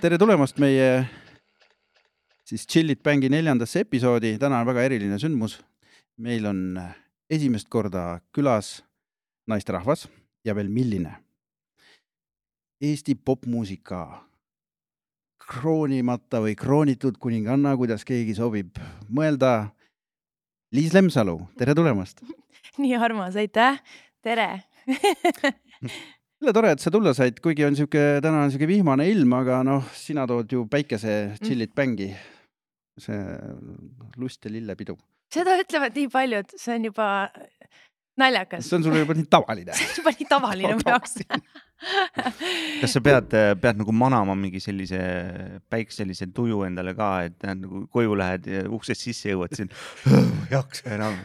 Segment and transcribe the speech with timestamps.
[0.00, 1.04] tere tulemast meie
[2.48, 4.38] siis Chill It Bangi neljandasse episoodi.
[4.40, 5.58] täna on väga eriline sündmus.
[6.16, 6.80] meil on
[7.28, 8.84] esimest korda külas
[9.46, 10.08] naisterahvas
[10.44, 11.12] ja veel milline.
[12.80, 14.24] Eesti popmuusika
[15.36, 19.68] kroonimata või kroonitud kuninganna, kuidas keegi sobib mõelda.
[20.72, 22.24] Liis Lemsalu, tere tulemast.
[22.82, 23.82] nii armas, aitäh,
[24.22, 24.64] tere
[26.42, 29.62] jälle tore, et sa tulla said, kuigi on sihuke, täna on sihuke vihmane ilm, aga
[29.66, 32.10] noh, sina tood ju päikese Chill It Bangi.
[33.00, 33.16] see
[34.22, 34.94] lust ja lillepidu.
[35.34, 37.06] seda ütlevad nii paljud, see on juba
[38.20, 39.74] naljakas, see on sulle juba nii tavaline.
[39.78, 41.16] see on juba nii tavaline mu jaoks.
[42.80, 45.00] Kas sa pead, pead nagu manama mingi sellise
[45.70, 49.72] päikselise tuju endale ka, et nagu koju lähed ja uksest sisse jõuad siin,
[50.08, 51.18] ei jaksa enam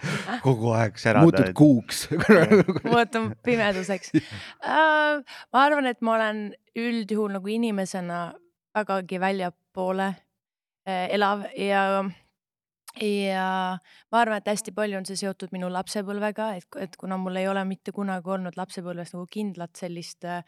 [0.43, 1.53] kogu aeg muutud särada.
[1.57, 2.07] kuuks.
[2.91, 5.21] muutun pimeduseks uh,.
[5.53, 6.41] ma arvan, et ma olen
[6.79, 8.21] üldjuhul nagu inimesena
[8.75, 12.03] vägagi väljapoole uh, elav ja
[12.97, 13.77] ja
[14.11, 17.47] ma arvan, et hästi palju on see seotud minu lapsepõlvega, et, et kuna mul ei
[17.47, 20.41] ole mitte kunagi olnud lapsepõlves nagu kindlat sellist äh,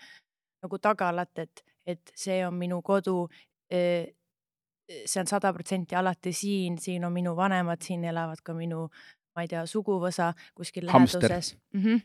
[0.64, 3.26] nagu tagalat, et, et see on minu kodu.
[3.72, 8.90] see on sada protsenti alati siin, siin on minu vanemad, siin elavad ka minu,
[9.36, 11.22] ma ei tea, suguvõsa kuskil Hamster.
[11.22, 11.84] läheduses mm.
[11.84, 12.02] -hmm.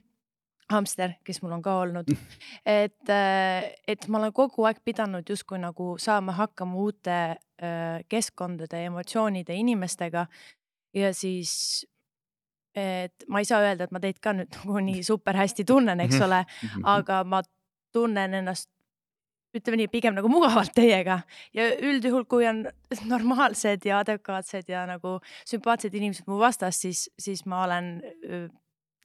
[0.73, 2.11] hamster, kes mul on ka olnud,
[2.67, 9.55] et, et ma olen kogu aeg pidanud justkui nagu saama hakkama uute äh, keskkondade, emotsioonide,
[9.55, 10.27] inimestega.
[10.97, 11.87] Ja siis
[12.77, 16.01] et ma ei saa öelda, et ma teid ka nüüd nagu nii super hästi tunnen,
[16.05, 16.43] eks ole,
[16.85, 17.41] aga ma
[17.95, 18.69] tunnen ennast
[19.57, 21.23] ütleme nii, pigem nagu mugavalt teiega.
[21.57, 22.67] Ja üldjuhul, kui on
[23.09, 25.17] normaalsed ja adekvaatsed ja nagu
[25.49, 27.95] sümpaatsed inimesed mu vastas, siis, siis ma olen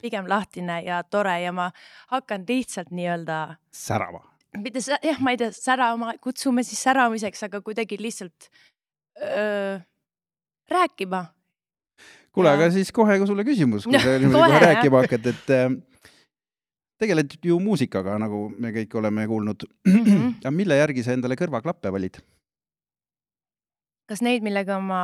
[0.02, 1.72] pigem lahtine ja tore ja ma
[2.12, 4.24] hakkan lihtsalt nii-öelda särama.
[4.58, 8.50] mitte sä- jah, ma ei tea, särama, kutsume siis säramiseks, aga kuidagi lihtsalt
[9.22, 9.80] öö,
[10.72, 11.26] rääkima.
[12.32, 15.72] kuule, aga siis kohe ka sulle küsimus, kui sa niimoodi kohe, rääkima hakkad, et äh,
[17.02, 19.66] tegeled ju muusikaga, nagu me kõik oleme kuulnud.
[19.88, 20.28] Mhm.
[20.44, 22.22] aga mille järgi sa endale kõrvaklappe valid?
[24.12, 25.02] Kas neid, millega ma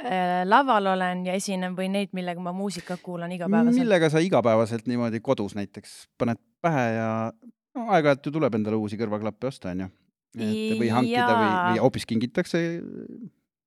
[0.00, 3.82] äh, laval olen ja esinen või neid, millega ma muusikat kuulan igapäevaselt?
[3.82, 7.10] millega sa igapäevaselt niimoodi kodus näiteks paned pähe ja
[7.76, 9.88] no, aeg-ajalt ju tuleb endale uusi kõrvaklappe osta, onju.
[10.36, 11.70] või hankida või, Jaa.
[11.70, 12.64] või hoopis kingitakse.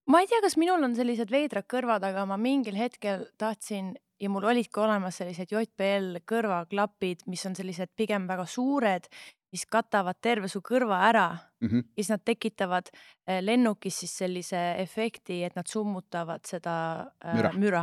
[0.09, 4.29] ma ei tea, kas minul on sellised veidrad kõrvad, aga ma mingil hetkel tahtsin ja
[4.31, 9.07] mul olid ka olemas sellised JBL kõrvaklapid, mis on sellised pigem väga suured,
[9.51, 11.27] mis katavad terve su kõrva ära
[11.61, 11.77] Mhm.
[11.97, 12.87] ja siis nad tekitavad
[13.27, 16.75] eh, lennukis siis sellise efekti, et nad summutavad seda
[17.25, 17.51] äh, Müra.
[17.53, 17.81] müra.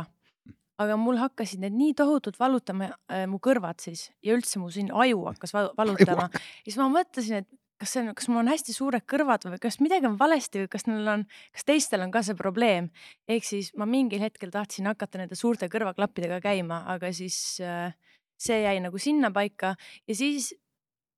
[0.79, 4.89] aga mul hakkasid need nii tohutult valutama äh, mu kõrvad siis ja üldse mu siin
[4.93, 8.47] aju hakkas va- valutama ja siis ma mõtlesin, et kas see on, kas mul on
[8.49, 12.11] hästi suured kõrvad või kas midagi on valesti või kas neil on, kas teistel on
[12.11, 12.89] ka see probleem.
[13.29, 17.93] ehk siis ma mingil hetkel tahtsin hakata nende suurte kõrvaklappidega käima, aga siis äh,
[18.37, 19.75] see jäi nagu sinnapaika
[20.07, 20.55] ja siis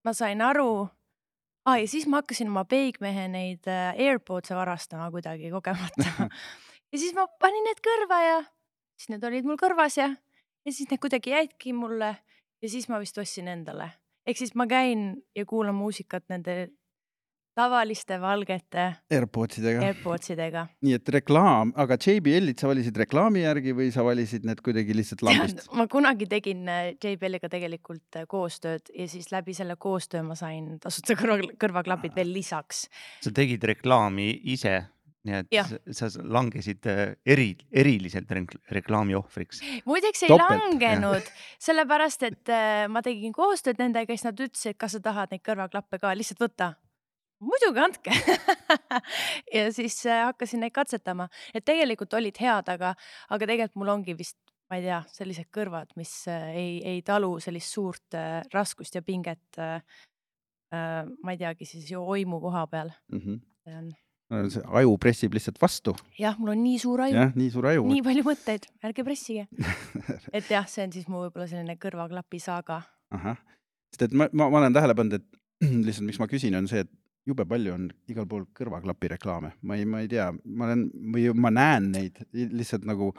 [0.09, 0.87] ma sain aru
[1.69, 1.77] ah,.
[1.77, 6.29] ja siis ma hakkasin oma peigmehe neid äh, AirPods'e varastama kuidagi kogemata.
[6.91, 8.39] ja siis ma panin need kõrva ja
[8.97, 10.09] siis need olid mul kõrvas ja,
[10.65, 12.15] ja siis need kuidagi jäidki mulle
[12.61, 13.91] ja siis ma vist ostsin endale.
[14.25, 16.71] ehk siis ma käin ja kuulan muusikat nende
[17.59, 19.83] tavaliste valgete AirPodsidega.
[19.89, 20.65] AirPods idega.
[20.85, 25.23] nii et reklaam, aga JBL-id sa valisid reklaami järgi või sa valisid need kuidagi lihtsalt
[25.27, 25.65] lambist?
[25.75, 30.77] ma kunagi tegin äh, JBL-iga tegelikult äh, koostööd ja siis läbi selle koostöö ma sain
[30.83, 32.87] tasuta kõrva, kõrvaklapid veel lisaks.
[33.25, 34.77] sa tegid reklaami ise,
[35.27, 35.71] nii et Jah.
[35.95, 39.63] sa langesid äh, eri, eriliselt rek- reklaami ohvriks.
[39.89, 42.53] muideks ei Topelt, langenud, sellepärast et
[42.89, 46.47] ma tegin koostööd nendega, siis nad ütlesid, et kas sa tahad neid kõrvaklappe ka, lihtsalt
[46.47, 46.75] võta.
[47.43, 48.15] Muidugi andke.
[49.53, 52.91] Ja siis äh, hakkasin neid katsetama, et tegelikult olid head, aga,
[53.33, 54.37] aga tegelikult mul ongi vist,
[54.69, 59.01] ma ei tea, sellised kõrvad, mis äh, ei, ei talu sellist suurt äh, raskust ja
[59.05, 59.61] pinget
[60.69, 63.87] ma ei teagi siis ju oimu koha peal, see on
[64.29, 67.87] see aju pressib lihtsalt vastu, jah, mul on nii suur aju, jah, nii suur aju.
[67.89, 69.47] nii palju mõtteid, ärge pressige.
[70.37, 72.83] et jah, see on siis mu võib-olla selline kõrvaklapi saaga.
[73.15, 73.41] ahah,
[73.89, 76.85] sest et ma, ma, ma olen tähele pannud, et lihtsalt miks ma küsin, on see,
[76.85, 76.93] et
[77.29, 80.85] jube palju on igal pool kõrvaklapi reklaame, ma ei, ma ei tea, ma olen
[81.15, 83.11] või ma näen neid lihtsalt nagu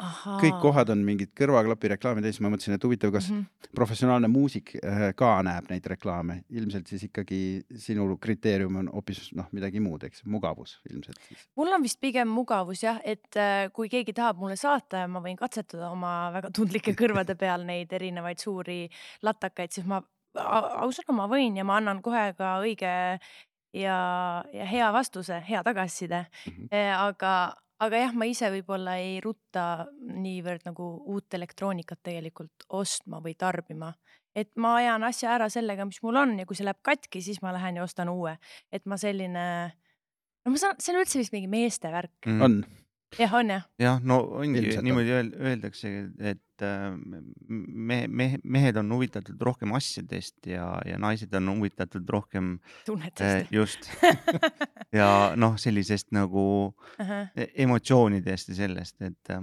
[0.43, 3.71] kõik kohad on mingid kõrvaklapi reklaamid ja siis ma mõtlesin, et huvitav, kas Mhm.
[3.77, 7.41] professionaalne muusik äh, ka näeb neid reklaame, ilmselt siis ikkagi
[7.79, 11.47] sinu kriteerium on hoopis noh, midagi muud, eks, mugavus ilmselt siis.
[11.57, 15.23] mul on vist pigem mugavus jah, et äh, kui keegi tahab mulle saata ja ma
[15.25, 18.89] võin katsetada oma väga tundlike kõrvade peal neid erinevaid suuri
[19.23, 20.03] latakaid, siis ma
[20.35, 22.91] ausalt ma võin ja ma annan kohe ka õige
[23.73, 26.53] ja, ja hea vastuse, hea tagasiside mm.
[26.53, 26.95] -hmm.
[26.99, 27.35] aga,
[27.81, 33.93] aga jah, ma ise võib-olla ei rutta niivõrd nagu uut elektroonikat tegelikult ostma või tarbima.
[34.35, 37.43] et ma ajan asja ära sellega, mis mul on ja kui see läheb katki, siis
[37.43, 38.37] ma lähen ja ostan uue.
[38.73, 39.73] et ma selline,
[40.45, 42.27] no ma saan, see on üldse vist mingi meeste värk.
[42.27, 42.43] Mm.
[42.43, 42.65] on,
[43.19, 43.65] jah, on jah?
[43.81, 44.85] jah, no ongi Ilmselt on.
[44.89, 45.93] niimoodi öel- öeldakse,
[46.33, 46.91] et äh,
[47.49, 53.51] me, me, mehed on huvitatud rohkem asjadest ja, ja naised on huvitatud rohkem äh, tunnetest
[53.55, 53.89] just
[55.01, 57.17] ja noh, sellisest nagu uh.
[57.35, 59.35] e- emotsioonidest ja sellest, et,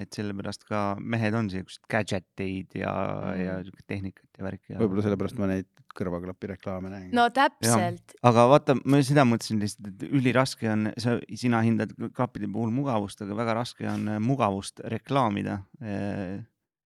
[0.00, 3.64] et sellepärast ka mehed on siuksed gadget eid ja mm, ja Mhm.
[3.68, 4.78] siuke tehnikat ja värki ja.
[4.80, 7.10] võib-olla sellepärast ma neid kõrvaklapi reklaame näen.
[7.14, 12.48] no täpselt, aga vaata, ma seda mõtlesin lihtsalt, et üliraske on, sa, sina hindad klappide
[12.50, 15.60] puhul mugavust, aga väga raske on äh, mugavust reklaamida.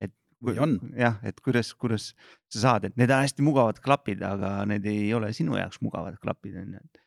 [0.00, 0.12] et
[0.44, 0.76] kui- on.
[0.96, 2.12] jah, et kuidas, kuidas
[2.52, 6.18] sa saad, et need on hästi mugavad klapid, aga need ei ole sinu jaoks mugavad
[6.22, 7.04] klapid on ju, et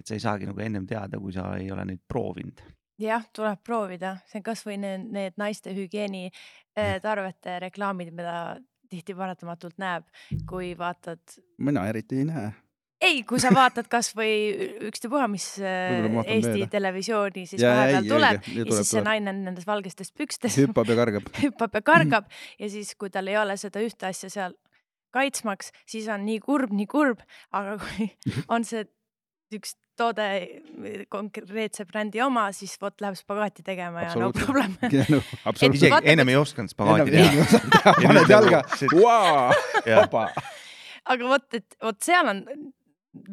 [0.00, 2.60] et sa ei saagi nagu ennem teada, kui sa ei ole neid proovinud.
[3.00, 8.34] jah, tuleb proovida, see on kasvõi need, need naiste hügieenitarvete reklaamid, mida
[8.90, 10.06] tihti paratamatult näeb,
[10.48, 11.18] kui vaatad,
[11.58, 12.50] mina eriti ei näe.
[13.04, 14.34] ei, kui sa vaatad kasvõi
[14.88, 16.68] ükstapuha, mis äh, Eesti mööda.
[16.76, 20.12] televisiooni siis Ja, vahepeal ei, tuleb õige, ja tuleb, siis see naine on nendes valgestes
[20.14, 20.56] pükstes.
[20.62, 21.32] Hüppab ja kargab.
[21.44, 22.30] hüppab ja kargab.
[22.62, 24.54] Ja siis, kui tal ei ole seda ühte asja seal
[25.14, 27.20] kaitsmaks, siis on nii kurb, nii kurb,
[27.54, 28.08] aga kui
[28.54, 28.86] on see
[29.52, 30.24] üks toode
[31.12, 34.74] konkreetse brändi oma, siis vot läheb spagaati tegema ja no problem.
[34.82, 35.74] absoluutselt.
[35.78, 37.46] isegi vaata, ennem ei osanud spagaati teha.
[38.08, 40.00] paned jalga nagu Jah.
[40.04, 40.24] vaba.
[41.14, 42.42] aga vot, et vot seal on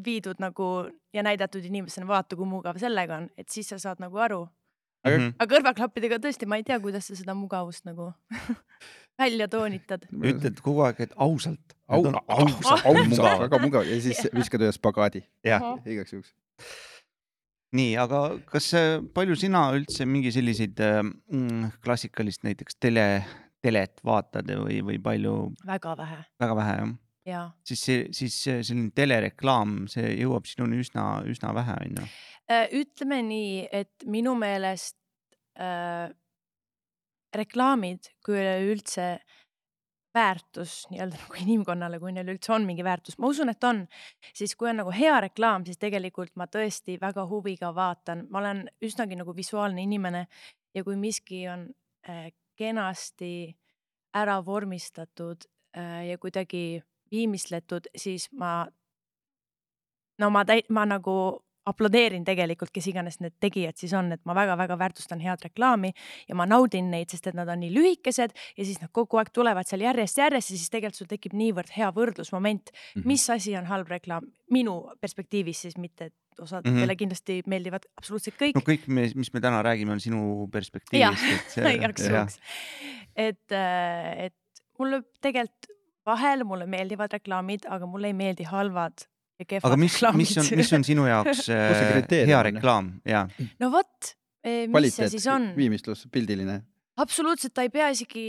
[0.05, 0.67] viidud nagu
[1.15, 4.43] ja näidatud inimesena, vaata kui mugav sellega on, et siis sa saad nagu aru.
[5.01, 5.31] Aga- Mhm.
[5.41, 8.11] aga kõrvaklappidega tõesti, ma ei tea, kuidas sa seda mugavust nagu
[9.19, 10.07] välja toonitad.
[10.31, 11.75] ütled kogu aeg, et ausalt.
[11.87, 16.33] ausalt, ausalt ausalt, väga mugav ja siis viskad ühe spagaadi jah, igaks juhuks.
[17.77, 23.07] nii, aga kas äh, palju sina üldse mingi selliseid äh, mm, klassikalist näiteks tele,
[23.63, 25.37] telet vaatad või, või palju,
[25.67, 26.91] väga vähe väga vähe jah?
[27.27, 32.07] ja siis see, siis see selline telereklaam, see jõuab sinuni üsna, üsna vähe onju.
[32.51, 34.97] Äh, ütleme nii, et minu meelest
[35.59, 36.09] äh,
[37.35, 39.19] reklaamid kui üleüldse
[40.13, 43.85] väärtus nii-öelda nagu inimkonnale, kui neil üldse on mingi väärtus, ma usun, et on,
[44.35, 48.65] siis kui on nagu hea reklaam, siis tegelikult ma tõesti väga huviga vaatan, ma olen
[48.83, 50.25] üsnagi nagu visuaalne inimene
[50.75, 51.69] ja kui miski on
[52.09, 52.29] äh,
[52.59, 53.55] kenasti
[54.17, 56.81] ära vormistatud äh, ja kuidagi
[57.11, 58.65] viimistletud, siis ma
[60.19, 61.15] no ma täi-, ma nagu
[61.65, 65.91] aplodeerin tegelikult, kes iganes need tegijad siis on, et ma väga-väga väärtustan head reklaami
[66.27, 69.29] ja ma naudin neid, sest et nad on nii lühikesed ja siis nad kogu aeg
[69.33, 73.07] tulevad seal järjest-järjest ja siis tegelikult sul tekib niivõrd hea võrdlusmoment, Mhm.
[73.07, 76.89] mis asi on halb reklaam minu perspektiivis siis mitte, et osadele mm Mhm.
[76.89, 76.97] -hmm.
[76.97, 82.01] kindlasti meeldivad absoluutselt kõik no kõik mis me täna räägime, on sinu perspektiivist, et igaks
[82.01, 82.13] jah.
[82.13, 82.39] juhuks.
[83.15, 84.33] et, et
[84.79, 85.67] mulle tegelikult
[86.05, 89.05] vahel mulle meeldivad reklaamid, aga mulle ei meeldi halvad
[89.45, 93.25] aga mis, mis on, mis on sinu jaoks äh, hea reklaam ja
[93.61, 95.51] no vot, mis see siis on?
[95.57, 96.61] viimistlus, pildiline.
[97.01, 98.25] absoluutselt, ta ei pea isegi,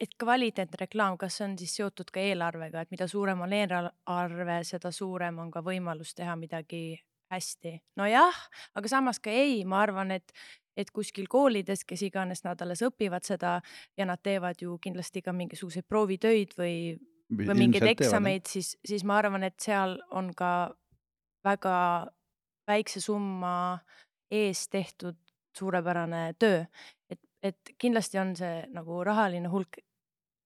[0.00, 4.62] et kvaliteetne reklaam, kas see on siis seotud ka eelarvega, et mida suurem on eelarve,
[4.68, 6.98] seda suurem on ka võimalus teha midagi
[7.30, 7.76] hästi.
[7.96, 8.40] nojah,
[8.74, 10.32] aga samas ka ei, ma arvan, et,
[10.76, 13.58] et kuskil koolides, kes iganes nad alles õpivad seda
[13.98, 16.98] ja nad teevad ju kindlasti ka mingisuguseid proovitöid või,
[17.30, 20.74] või mingeid eksameid, siis, siis ma arvan, et seal on ka
[21.46, 21.76] väga
[22.68, 23.78] väikse summa
[24.30, 25.16] eest tehtud
[25.56, 26.64] suurepärane töö.
[27.10, 29.80] et, et kindlasti on see nagu rahaline hulk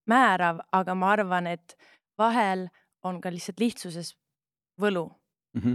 [0.09, 1.77] määrav, aga ma arvan, et
[2.19, 2.69] vahel
[3.05, 4.15] on ka lihtsalt lihtsuses
[4.81, 5.11] võlu.
[5.57, 5.75] Mhm.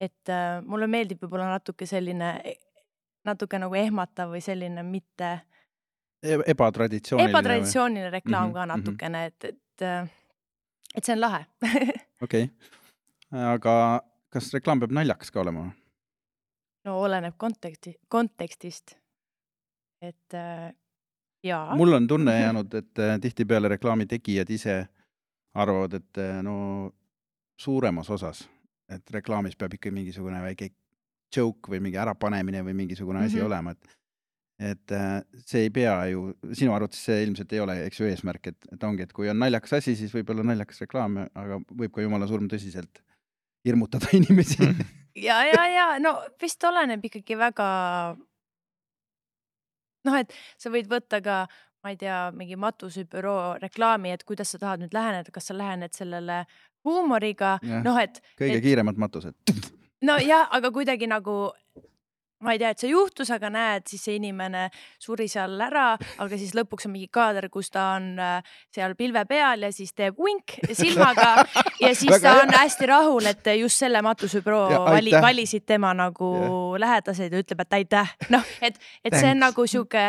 [0.00, 2.34] et äh, mulle meeldib võib-olla natuke selline,
[3.24, 5.38] natuke nagu ehmatav või selline mitte
[6.24, 7.30] E-, ebatraditsiooniline.
[7.30, 8.68] ebatraditsiooniline reklaam Mhm, ka mhm.
[8.68, 9.86] natukene, et, et,
[10.94, 11.44] et see on lahe
[12.26, 12.48] okei,
[13.32, 13.74] aga
[14.34, 15.68] kas reklaam peab naljakas ka olema?
[16.84, 18.96] no oleneb konteksti, kontekstist.
[20.02, 20.72] et äh,
[21.44, 21.76] jaa.
[21.76, 24.86] mul on tunne jäänud, et äh, tihtipeale reklaami tegijad ise
[25.54, 26.92] arvavad, et äh, no
[27.60, 28.48] suuremas osas,
[28.90, 30.70] et reklaamis peab ikka mingisugune väike
[31.36, 33.42] joke või mingi ärapanemine või mingisugune asi mm Mhm.
[33.42, 33.46] -hmm.
[33.46, 33.96] olema, et
[34.58, 38.52] et äh, see ei pea ju, sinu arvates see ilmselt ei ole, eks ju, eesmärk,
[38.52, 41.94] et, et ongi, et kui on naljakas asi, siis võib olla naljakas reklaam, aga võib
[41.94, 43.02] ka jumala surm tõsiselt
[43.66, 44.68] hirmutada inimesi.
[45.18, 47.68] ja, ja, ja no vist oleneb ikkagi väga.
[50.06, 51.44] noh, et sa võid võtta ka
[51.84, 55.92] ma ei tea, mingi matusebüroo reklaami, et kuidas sa tahad nüüd läheneda, kas sa lähened
[55.92, 56.44] sellele
[56.84, 59.36] huumoriga, noh, et kõige et- kiiremad matused.
[60.04, 61.52] nojah, aga kuidagi nagu
[62.44, 64.66] ma ei tea, et see juhtus, aga näed, siis see inimene
[65.02, 69.24] suri seal ära, aga siis lõpuks on mingi kaader, kus ta on äh, seal pilve
[69.30, 71.46] peal ja siis teeb vink silmaga
[71.84, 76.30] ja siis ta on hästi rahul, et just selle matusebüroo Ja vali, valisid tema nagu
[76.80, 79.44] lähedased ja ütleb, et aitäh, noh, et, et see on Thanks.
[79.48, 80.04] nagu sihuke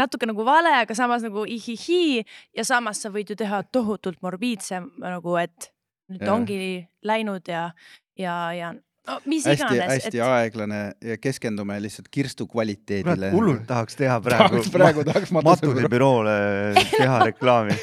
[0.00, 2.24] natuke nagu vale, aga samas nagu ihihi
[2.56, 5.72] ja samas sa võid ju teha tohutult morbiidse nagu, et
[6.10, 6.34] nüüd Jah.
[6.34, 6.60] ongi
[7.06, 7.70] läinud ja,
[8.18, 8.72] ja, ja
[9.08, 10.80] no mis hästi, iganes, hästi et aeglane
[11.12, 13.30] ja keskendume lihtsalt kirstu kvaliteedile.
[13.34, 16.20] hullult tahaks teha praegu tahaks, praegu tahaks matusebüroo.
[16.24, 17.78] matusebüroole teha reklaami.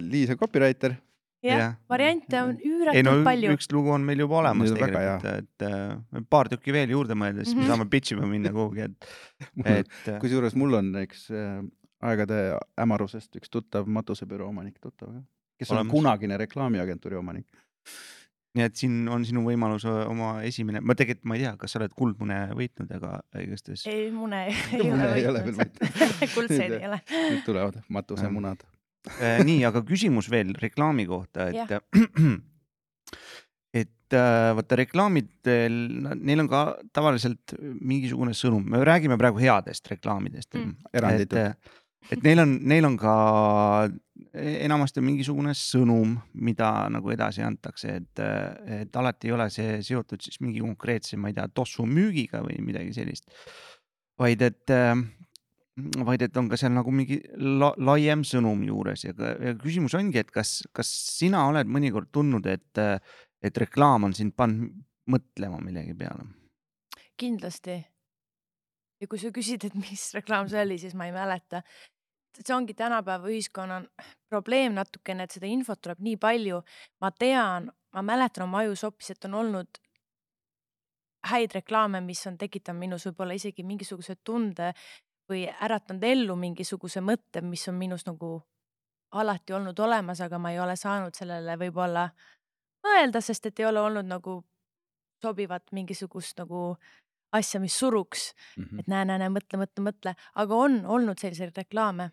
[0.00, 0.94] Liis on copywriter.
[1.44, 3.52] jah jah., variante on ei üüratult no palju.
[3.58, 7.44] üks lugu on meil juba olemas väga tegelikult, et äh, paar tükki veel juurde mõelda,
[7.44, 7.70] siis me Mhm.
[7.72, 9.08] saame pitch ima minna kuhugi, et,
[9.76, 11.60] et äh, kusjuures mul on üks äh,
[12.04, 12.38] aegade
[12.80, 15.12] hämarusest üks tuttav matusebüroo omanik tuttav,
[15.60, 15.92] kes on Olemas.
[15.92, 17.46] kunagine reklaamiagentuuri omanik.
[18.54, 21.80] Nii et siin on sinu võimalus oma esimene, ma tegelikult ma ei tea, kas sa
[21.80, 24.44] oled Kuldmune võitnud, aga igastahes ei, mune
[24.84, 26.08] Mune ei ole veel võitnud.
[26.36, 27.00] kuldseid ei ole.
[27.10, 28.64] nüüd tulevad matusemunad.
[29.20, 31.74] Äh, nii, aga küsimus veel reklaami kohta, et
[33.82, 35.76] et äh, vaata reklaamidel,
[36.24, 36.62] neil on ka
[36.96, 40.72] tavaliselt mingisugune sõnum, me räägime praegu headest reklaamidest Mm.
[40.96, 41.68] eranditult.,
[42.12, 43.14] et neil on, neil on ka
[44.34, 48.22] enamasti on mingisugune sõnum, mida nagu edasi antakse, et,
[48.80, 52.58] et alati ei ole see seotud siis mingi konkreetse, ma ei tea, tossu müügiga või
[52.64, 53.28] midagi sellist.
[54.18, 54.70] vaid et,
[56.06, 60.22] vaid et on ka seal nagu mingi la, laiem sõnum juures ja, ja küsimus ongi,
[60.22, 62.82] et kas, kas sina oled mõnikord tundnud, et,
[63.42, 64.74] et reklaam on sind pannud
[65.10, 66.26] mõtlema millegi peale?
[67.20, 67.76] kindlasti.
[69.00, 71.62] ja kui sa küsid, et mis reklaam see oli, siis ma ei mäleta.
[72.42, 73.82] See ongi tänapäeva ühiskonna
[74.28, 76.62] probleem natukene, et seda infot tuleb nii palju.
[77.00, 79.68] ma tean, ma mäletan oma ajus hoopis, et on olnud
[81.30, 84.72] häid reklaame, mis on tekitanud minus võib-olla isegi mingisuguse tunde
[85.30, 88.42] või äratanud ellu mingisuguse mõtte, mis on minus nagu
[89.14, 92.08] alati olnud olemas, aga ma ei ole saanud sellele võib-olla
[92.84, 94.42] mõelda, sest et ei ole olnud nagu
[95.24, 96.74] sobivat mingisugust nagu
[97.34, 98.78] asja, mis suruks, Mhm.
[98.78, 102.10] et näe, näe, näe, mõtle, mõtle, mõtle, aga on olnud selliseid reklaame.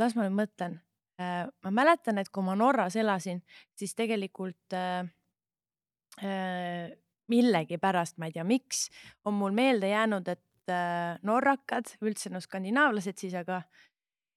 [0.00, 0.80] Las ma nüüd mõtlen.
[1.62, 3.38] ma mäletan, et kui ma Norras elasin,
[3.78, 5.06] siis tegelikult äh,
[6.18, 6.90] äh,
[7.30, 8.88] millegipärast, ma ei tea, miks,
[9.24, 13.62] on mul meelde jäänud, et äh, norrakad, üldse no skandinaavlased siis, aga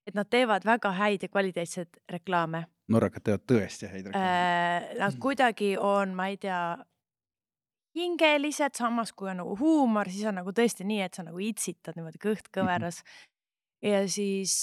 [0.06, 4.28] et nad teevad väga häid ja kvaliteetseid reklaame norrakad teevad tõesti häid reklaame.
[4.28, 4.94] äh,.
[5.02, 6.78] Nad kuidagi on, ma ei tea,
[7.98, 11.98] hingelised, samas kui on nagu huumor, siis on nagu tõesti nii, et sa nagu itsitad
[11.98, 13.10] niimoodi kõht kõveras mm.
[13.10, 13.92] -hmm.
[13.92, 14.54] ja siis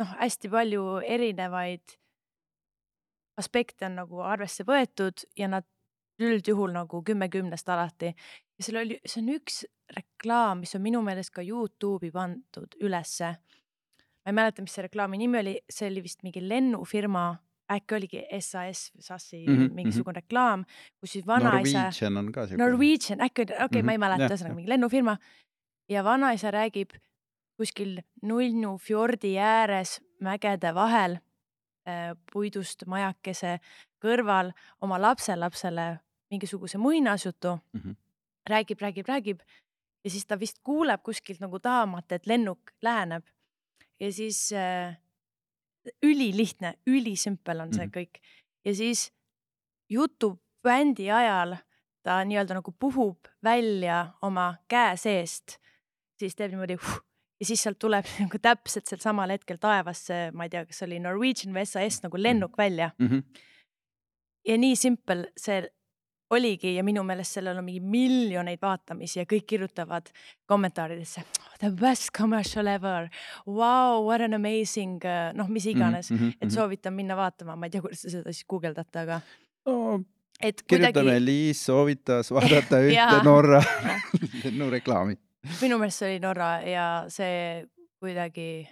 [0.00, 1.96] noh, hästi palju erinevaid
[3.40, 5.66] aspekte on nagu arvesse võetud ja nad
[6.20, 8.12] üldjuhul nagu kümme kümnest alati.
[8.58, 9.62] ja seal oli, see on üks
[9.96, 13.36] reklaam, mis on minu meelest ka Youtube'i pandud ülesse.
[14.20, 17.24] ma ei mäleta, mis see reklaami nimi oli, see oli vist mingi lennufirma,
[17.72, 20.26] äkki oligi SAS SAS-i mm -hmm, mingisugune mm -hmm.
[20.26, 20.64] reklaam,
[21.00, 21.78] kus siis vanaisa.
[21.78, 22.62] Norwegian on ka siuke.
[22.62, 25.16] Norwegian, äkki okei okay,, ma ei Mhm, mäleta, ühesõnaga mingi lennufirma
[25.88, 26.90] ja vanaisa räägib
[27.60, 31.18] kuskil Nullnu fjordi ääres mägede vahel
[31.88, 33.58] äh, puidust majakese
[34.00, 35.90] kõrval oma lapselapsele
[36.30, 37.80] mingisuguse muinasjutu mm.
[37.80, 37.96] -hmm.
[38.48, 39.40] räägib, räägib, räägib
[40.04, 43.24] ja siis ta vist kuuleb kuskilt nagu tahamata, et lennuk läheneb
[44.00, 44.96] ja siis äh,
[46.02, 47.92] ülilihtne, ülisümpel on see Mhm.
[47.96, 48.20] kõik
[48.64, 49.12] ja siis
[49.88, 51.56] jutubändi ajal
[52.02, 55.58] ta nii-öelda nagu puhub välja oma käe seest,
[56.16, 57.00] siis teeb niimoodi huh,
[57.40, 61.00] ja siis sealt tuleb nagu täpselt sel samal hetkel taevasse, ma ei tea, kas oli
[61.02, 63.08] Norwegian või SAS nagu lennuk välja mm.
[63.08, 63.44] -hmm.
[64.48, 65.62] ja nii simpel see
[66.30, 70.12] oligi ja minu meelest sellel on mingi miljoneid vaatamisi ja kõik kirjutavad
[70.46, 71.24] kommentaaridesse
[71.58, 73.08] the best commercial ever,
[73.46, 75.00] wow, what an amazing,
[75.34, 76.36] noh, mis iganes mm, Mhm, -hmm.
[76.40, 79.20] et soovitan minna vaatama, ma ei tea, kuidas te seda siis guugeldate, aga
[79.66, 80.00] no,
[80.42, 83.24] et kirjutame, kuidagi Liis soovitas vaadata ühte.
[83.24, 83.62] Norra
[84.44, 85.16] lennureklaami.
[85.62, 87.64] Minu meelest see oli Norra ja see
[88.00, 88.68] kuidagi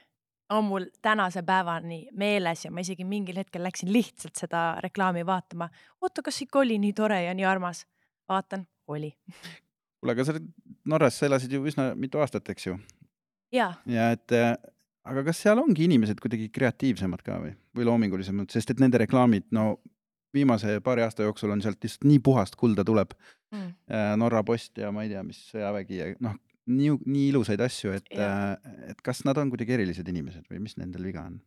[0.50, 5.68] on mul tänase päevani meeles ja ma isegi mingil hetkel läksin lihtsalt seda reklaami vaatama.
[6.00, 7.86] oota, kas ikka oli nii tore ja nii armas?
[8.28, 9.14] vaatan, oli.
[10.00, 10.34] kuule, aga sa
[10.88, 12.78] Norras, elasid ju üsna mitu aastat, eks ju?
[13.52, 14.54] ja et äh,
[15.08, 19.48] aga kas seal ongi inimesed kuidagi kreatiivsemad ka või, või loomingulisemad, sest et nende reklaamid,
[19.56, 19.78] no
[20.34, 23.14] viimase paari aasta jooksul on sealt lihtsalt nii puhast kulda tuleb.
[23.54, 23.72] mm.
[24.20, 26.36] Norra Post ja ma ei tea, mis sõjavägi ja noh,
[26.68, 28.56] nii, nii ilusaid asju, et Jaa.,
[28.88, 31.40] et kas nad on kuidagi erilised inimesed või mis nendel viga on?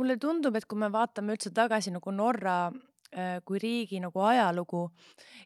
[0.00, 4.86] mulle tundub, et kui me vaatame üldse tagasi nagu Norra äh, kui riigi nagu ajalugu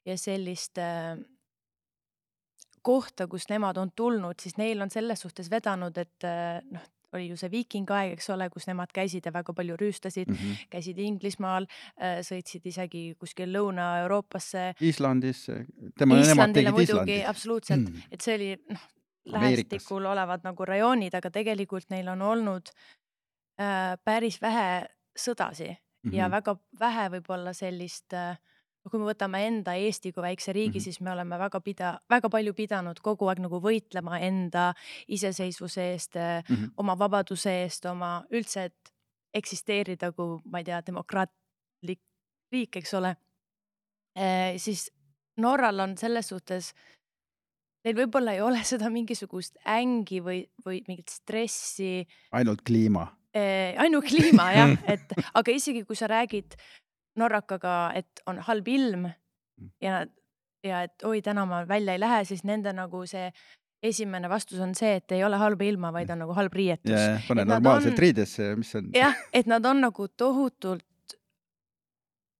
[0.06, 1.16] ja sellist äh,
[2.86, 7.28] kohta, kust nemad on tulnud, siis neil on selles suhtes vedanud, et äh, noh, oli
[7.32, 10.52] ju see viikingaeg, eks ole, kus nemad käisid ja väga palju rüüstasid, Mhm.
[10.70, 11.66] käisid Inglismaal,
[12.28, 14.74] sõitsid isegi kuskil Lõuna-Euroopasse.
[14.80, 15.46] Islandis,
[15.98, 17.24] tema, nemad Islandile tegid muidugi Islandi.
[17.24, 18.02] absoluutselt, Mm.
[18.12, 18.84] et see oli noh,
[19.26, 22.70] lähestikul olevad nagu rajoonid, aga tegelikult neil on olnud
[23.58, 24.86] äh, päris vähe
[25.18, 26.14] sõdasi mm -hmm.
[26.14, 26.32] ja Mhm.
[26.32, 28.36] väga vähe võib-olla sellist äh,,
[28.90, 30.80] kui me võtame enda Eesti kui väikse riigi mm.
[30.80, 30.84] -hmm.
[30.84, 34.72] siis me oleme väga pida-, väga palju pidanud kogu aeg nagu võitlema enda
[35.08, 36.54] iseseisvuse eest mm.
[36.56, 36.70] -hmm.
[36.76, 38.92] oma vabaduse eest, oma üldse, et
[39.34, 42.00] eksisteerida kui, ma ei tea, demokraatlik
[42.52, 43.16] riik, eks ole.
[44.56, 44.90] siis
[45.36, 46.70] Norral on selles suhtes,
[47.84, 53.06] neil võib-olla ei ole seda mingisugust ängi või, või mingit stressi ainult kliima.
[53.34, 56.56] eh,, ainult kliima jah, et aga isegi kui sa räägid
[57.16, 59.06] norrakaga, et on halb ilm
[59.80, 60.10] ja nad
[60.66, 63.30] ja et oi, täna ma välja ei lähe, siis nende nagu see
[63.86, 66.90] esimene vastus on see, et ei ole halba ilma, vaid on nagu halb riietus.
[66.90, 68.88] ja, pane normaalselt on- riidesse, mis on.
[68.94, 70.82] jah, et nad on nagu tohutult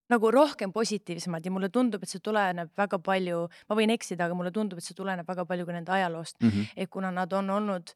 [0.09, 4.35] nagu rohkem positiivsemad ja mulle tundub, et see tuleneb väga palju, ma võin eksida, aga
[4.39, 6.61] mulle tundub, et see tuleneb väga palju ka nende ajaloost, Mhm.
[6.77, 7.91] et kuna nad on olnud,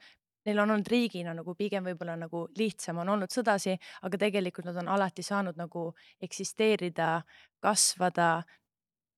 [0.45, 4.79] neil on olnud riigina nagu pigem võib-olla nagu lihtsam on olnud sõdasi, aga tegelikult nad
[4.81, 7.21] on alati saanud nagu eksisteerida,
[7.62, 8.43] kasvada.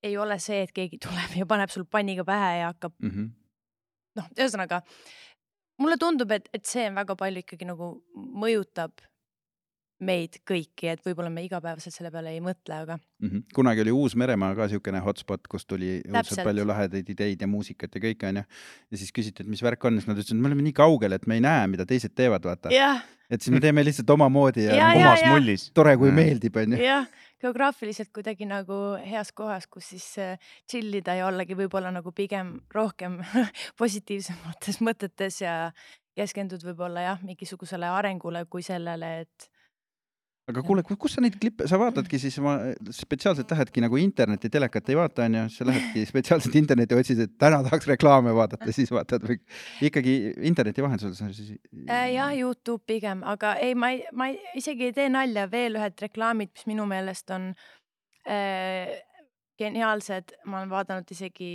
[0.03, 3.29] ei ole see, et keegi tuleb ja paneb sul panniga pähe ja hakkab Mhm.
[4.15, 4.81] noh, ühesõnaga
[5.79, 8.91] mulle tundub, et, et see on väga palju ikkagi nagu mõjutab
[9.99, 13.43] meid kõiki, et võib-olla me igapäevaselt selle peale ei mõtle, aga Mhm.
[13.55, 18.01] kunagi oli Uus-Meremaa ka niisugune hotspot, kus tuli õudselt palju lahedaid ideid ja muusikat ja
[18.01, 18.43] kõike onju.
[18.91, 21.13] ja siis küsiti, et mis värk on, siis nad ütlesid, et me oleme nii kaugel,
[21.13, 22.69] et me ei näe, mida teised teevad, vaata.
[22.73, 25.31] jah, et siis me teeme lihtsalt omamoodi ja, Ja, ja ja, omas ja.
[25.31, 25.71] mullis.
[25.73, 26.77] tore, kui meeldib onju.
[26.83, 27.07] jah,
[27.39, 32.59] geograafiliselt kuidagi nagu heas kohas, kus siis äh, chill ida ja ollagi võib-olla nagu pigem
[32.73, 33.21] rohkem
[33.79, 35.71] positiivsemates mõtetes ja
[36.17, 39.49] keskendud võib-olla jah, mingisugusele arengule kui sellele, et
[40.51, 42.55] aga kuule, kus sa neid klippe, sa vaatadki siis, ma
[42.91, 47.61] spetsiaalselt lähedki nagu internetti, telekat ei vaata onju, sa lähedki spetsiaalselt internetti, otsid, et täna
[47.63, 49.39] tahaks reklaame vaadata, siis vaatad või
[49.87, 50.17] ikkagi
[50.49, 51.55] interneti vahendusel sa siis
[51.87, 55.79] äh, jah, Youtube pigem, aga ei, ma ei, ma ei, isegi ei tee nalja, veel
[55.79, 57.53] ühed reklaamid, mis minu meelest on
[58.27, 58.91] äh,
[59.61, 61.53] geniaalsed, ma olen vaadanud isegi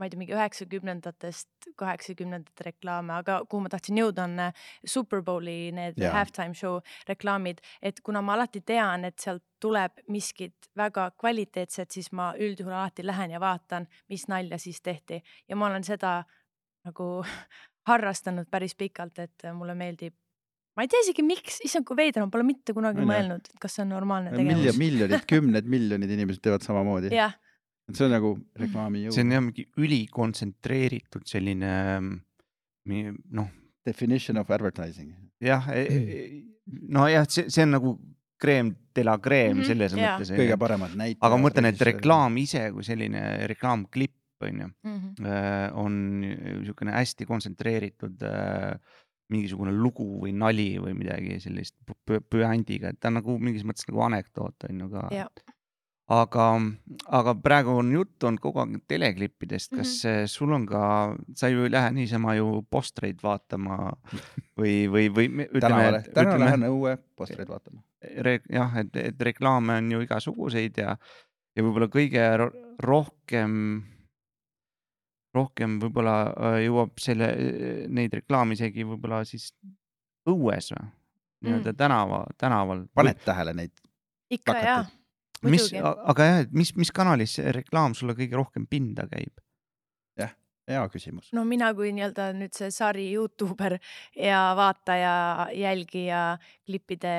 [0.00, 5.56] ma ei tea, mingi üheksakümnendatest, kaheksakümnendate reklaame, aga kuhu ma tahtsin jõuda, on äh, Superbowli
[5.76, 6.14] need Jaa.
[6.16, 12.08] halftime show reklaamid, et kuna ma alati tean, et sealt tuleb miskit väga kvaliteetset, siis
[12.16, 16.22] ma üldjuhul alati lähen ja vaatan, mis nalja siis tehti ja ma olen seda
[16.88, 17.10] nagu
[17.90, 20.16] harrastanud päris pikalt, et mulle meeldib.
[20.76, 23.12] ma ei tea isegi miks, issand kui veider, ma pole mitte kunagi jah?
[23.12, 24.80] mõelnud, et kas see on normaalne miljon, tegevus.
[24.80, 27.12] miljonid, kümned miljonid inimesed teevad samamoodi.
[27.12, 27.36] jah,
[27.96, 31.72] see on nagu reklaami jõud see on jah mingi ülikontsentreeritud selline
[32.86, 33.48] mi- noh,
[33.86, 35.12] definition of advertising.
[35.40, 35.66] jah,
[36.66, 37.94] nojah, see, see on nagu
[38.40, 40.16] kreem de la kreem Mhm, selles jaa.
[40.18, 40.30] mõttes.
[40.32, 41.20] kõige paremad näitajad.
[41.26, 45.74] aga ma mõtlen, et reklaam ise kui selline reklaamklipp on ju, Mhm.
[45.76, 48.78] on niisugune hästi kontsentreeritud äh,
[49.30, 51.74] mingisugune lugu või nali või midagi sellist
[52.08, 55.28] pü- püandiga, et ta on nagu mingis mõttes nagu anekdoot on ju ka Jaa..
[56.10, 56.46] aga,
[57.20, 60.26] aga praegu on jutt olnud kogu aeg teleklippidest, kas mm -hmm.
[60.32, 60.82] sul on ka,
[61.38, 63.92] sa ju ei lähe niisama ju postreid vaatama
[64.58, 67.82] või, või, või me- täna ütleme, täna lähen õue postreid vaatama.
[68.50, 70.96] jah, et, et reklaame on ju igasuguseid ja,
[71.56, 73.82] ja võib-olla kõige ro- rohkem,
[75.34, 77.28] rohkem võib-olla äh, jõuab selle,
[77.88, 79.52] neid reklaame isegi võib-olla siis
[80.28, 80.88] õues või?
[81.40, 81.76] nii-öelda Mm.
[81.76, 82.82] tänava, tänaval.
[82.94, 83.70] paned tähele neid?
[84.30, 84.82] ikka jaa,
[85.48, 89.32] mis, aga jah, et mis, mis kanalis see reklaam sulle kõige rohkem pinda käib?
[90.70, 91.30] hea küsimus.
[91.36, 93.76] no mina kui nii-öelda nüüd see sari Youtuber
[94.16, 95.14] ja vaataja,
[95.56, 96.24] jälgija,
[96.66, 97.14] klippide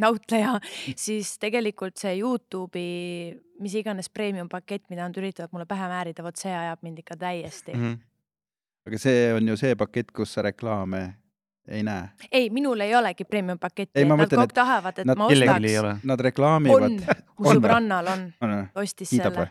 [0.00, 0.56] nautleja,
[0.96, 6.40] siis tegelikult see Youtube'i mis iganes premium pakett, mida nad üritavad mulle pähe määrida, vot
[6.40, 8.00] see ajab mind ikka täiesti mm.
[8.88, 11.06] aga see on ju see pakett, kus sa reklaame
[11.68, 12.08] ei näe.
[12.30, 16.00] ei, minul ei olegi premium paketti, nad kogu aeg et tahavad, et nad ma ostaks.
[16.04, 17.58] Nad on reklaamivad., mu On või?
[17.58, 18.56] sõbrannal on, on.
[18.78, 19.50] ostis kiidab selle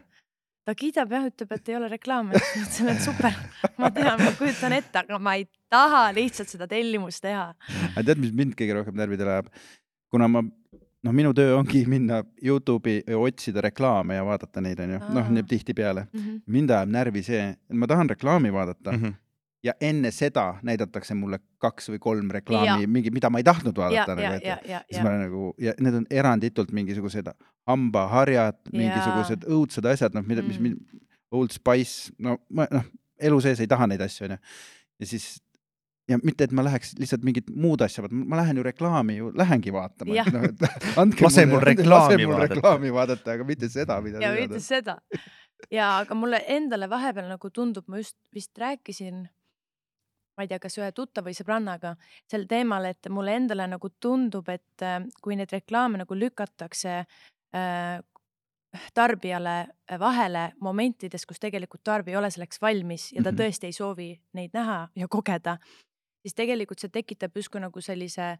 [0.63, 2.39] ta kiidab jah, ütleb, et ei ole reklaame,
[2.71, 3.35] see on super,
[3.81, 7.49] ma tean, ma kujutan ette, aga ma ei taha lihtsalt seda tellimust teha.
[7.91, 9.49] aga tead, mis mind kõige rohkem närvidele ajab?
[10.13, 10.43] kuna ma
[11.03, 16.07] noh, minu töö ongi minna Youtube'i ja otsida reklaame ja vaadata neid, onju, noh tihtipeale.
[16.13, 16.43] Mhm.
[16.47, 19.03] mind ajab närvi see, et ma tahan reklaami vaadata mm.
[19.03, 19.19] -hmm.
[19.63, 24.11] Ja enne seda näidatakse mulle kaks või kolm reklaami mingi, mida ma ei tahtnud vaadata
[24.11, 27.31] ja, nagu, ja et, ja, siis ja ma nagu ja need on eranditult mingisugused
[27.69, 30.99] hambaharjad, mingisugused õudsed asjad, noh, mida, mis Mm.
[31.33, 32.85] Old Spice, no ma noh,
[33.21, 34.37] elu sees ei taha neid asju, onju.
[35.01, 35.27] ja siis
[36.09, 39.29] ja mitte, et ma läheks lihtsalt mingit muud asja vaatama, ma lähen ju reklaami ju,
[39.39, 42.57] lähengi vaatama noh, andke Lase mul reklaami lase mul vaadata.
[42.57, 44.97] reklaami vaadata, aga mitte seda, mida ja mitte seda.
[45.71, 49.25] ja aga mulle endale vahepeal nagu tundub, ma just vist rääkisin,
[50.37, 51.95] ma ei tea, kas ühe tuttava või sõbrannaga
[52.29, 57.05] sel teemal, et mulle endale nagu tundub, et äh, kui neid reklaame nagu lükatakse
[57.55, 57.99] äh,
[58.93, 59.67] tarbijale
[60.01, 63.39] vahele momentides, kus tegelikult tarbija ei ole selleks valmis ja ta Mhm.
[63.39, 65.57] tõesti ei soovi neid näha ja kogeda,
[66.25, 68.37] siis tegelikult see tekitab justkui nagu sellise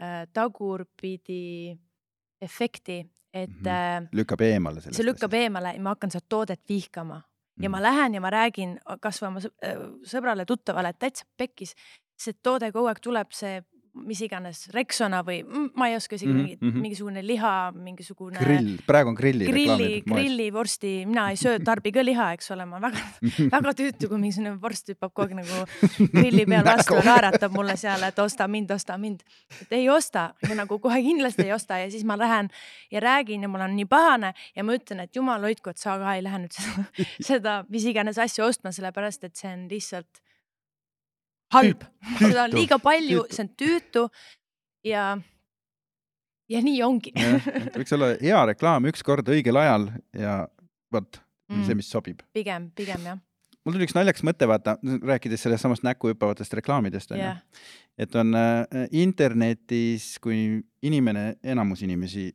[0.00, 1.76] äh, tagurpidi
[2.42, 3.04] efekti,
[3.34, 3.68] et Mhm.
[3.68, 4.96] äh, lükkab eemale sellest.
[4.96, 7.22] see lükkab eemale ja ma hakkan seda toodet vihkama
[7.62, 11.74] ja ma lähen ja ma räägin kasvõi oma äh, sõbrale-tuttavale, et täitsa pekkis,
[12.18, 13.60] see toode kogu aeg tuleb, see
[13.94, 16.80] mis iganes Rexona või mm, ma ei oska isegi Mhm, mingit, mhm.
[16.82, 22.30] mingisugune liha, mingisugune grill, praegu on grilli grilli, grillivorsti, mina ei söö, tarbi ka liha,
[22.36, 23.02] eks ole, ma väga,
[23.54, 25.62] väga tüütu, kui mingisugune vorst hüppab kogu aeg nagu
[26.16, 29.24] grilli peal vastu ja naeratab mulle seal, et osta mind, osta mind.
[29.62, 32.50] et ei osta ja nagu kohe kindlasti ei osta ja siis ma lähen
[32.92, 35.98] ja räägin ja mul on nii pahane ja ma ütlen, et jumal hoidku, et sa
[36.00, 36.86] ka ei lähe nüüd seda,
[37.30, 40.24] seda mis iganes asja ostma, sellepärast et see on lihtsalt
[41.54, 41.84] halb,
[42.18, 44.06] seda on liiga palju, see on tüütu
[44.86, 45.04] ja,
[46.52, 47.12] ja nii ongi.
[47.76, 50.42] võiks olla hea reklaam ükskord õigel ajal ja
[50.94, 51.60] vot Mm.
[51.68, 52.22] see, mis sobib.
[52.32, 53.18] pigem, pigem jah,
[53.66, 57.42] mul tuli üks naljakas mõte, vaata, rääkides sellest samast näkku hüppavatest reklaamidest onju jah,
[58.00, 62.30] et on äh, internetis, kui inimene, enamus inimesi,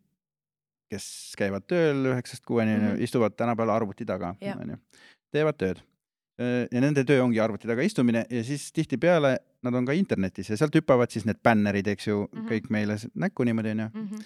[0.94, 1.08] kes
[1.42, 4.62] käivad tööl üheksast kuueni onju Mhm., istuvad tänapäeval arvuti taga Jah.
[4.62, 4.78] onju,
[5.34, 5.82] teevad tööd.
[6.71, 10.58] Ja nende töö ongi arvuti taga istumine ja siis tihtipeale nad on ka internetis ja
[10.58, 12.28] sealt hüppavad siis need bännerid, eks ju mm.
[12.39, 12.49] -hmm.
[12.52, 14.21] kõik meile näkku niimoodi onju, Mhm.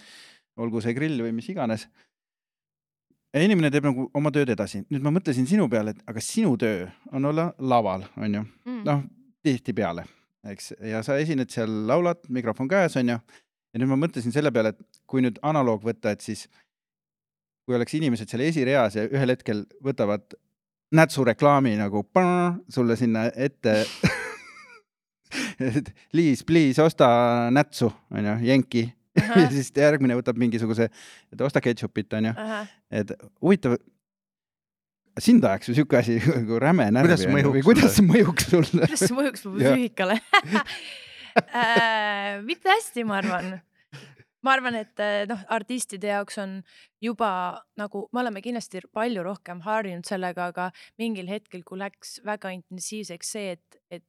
[0.57, 1.87] olgu see grill või mis iganes.
[3.33, 6.57] ja inimene teeb nagu oma tööd edasi, nüüd ma mõtlesin sinu peale, et aga sinu
[6.57, 8.83] töö on olla laval onju, Mm.
[8.85, 9.03] noh
[9.43, 10.05] tihtipeale,
[10.45, 13.17] eks, ja sa esined seal, laulad, mikrofon käes onju.
[13.73, 16.47] ja nüüd ma mõtlesin selle peale, et kui nüüd analoog võtta, et siis
[17.65, 20.21] kui oleks inimesed seal esireas ja ühel hetkel võtavad
[20.93, 23.85] nätsureklaami nagu paa, sulle sinna ette
[25.59, 27.07] et Liis, please osta
[27.51, 28.83] nätsu onju, jenki
[29.17, 29.49] ja Ahah.
[29.53, 30.89] siis järgmine võtab mingisuguse,
[31.33, 32.69] et osta ketšupit onju, Ahah.
[32.91, 33.77] et huvitav.
[35.19, 38.87] sind ajaks ju siuke asi nagu räme närvi Kuidas mõjuks kuidas mõjuks sulle?
[38.87, 40.17] kuidas see mõjuks mu psüühikale
[41.53, 42.41] äh,?
[42.45, 43.53] mitte hästi, ma arvan.
[44.43, 46.57] Ma arvan, et äh, noh, artistide jaoks on
[47.03, 47.29] juba
[47.79, 53.37] nagu, me oleme kindlasti palju rohkem harjunud sellega, aga mingil hetkel, kui läks väga intensiivseks
[53.37, 54.07] see, et, et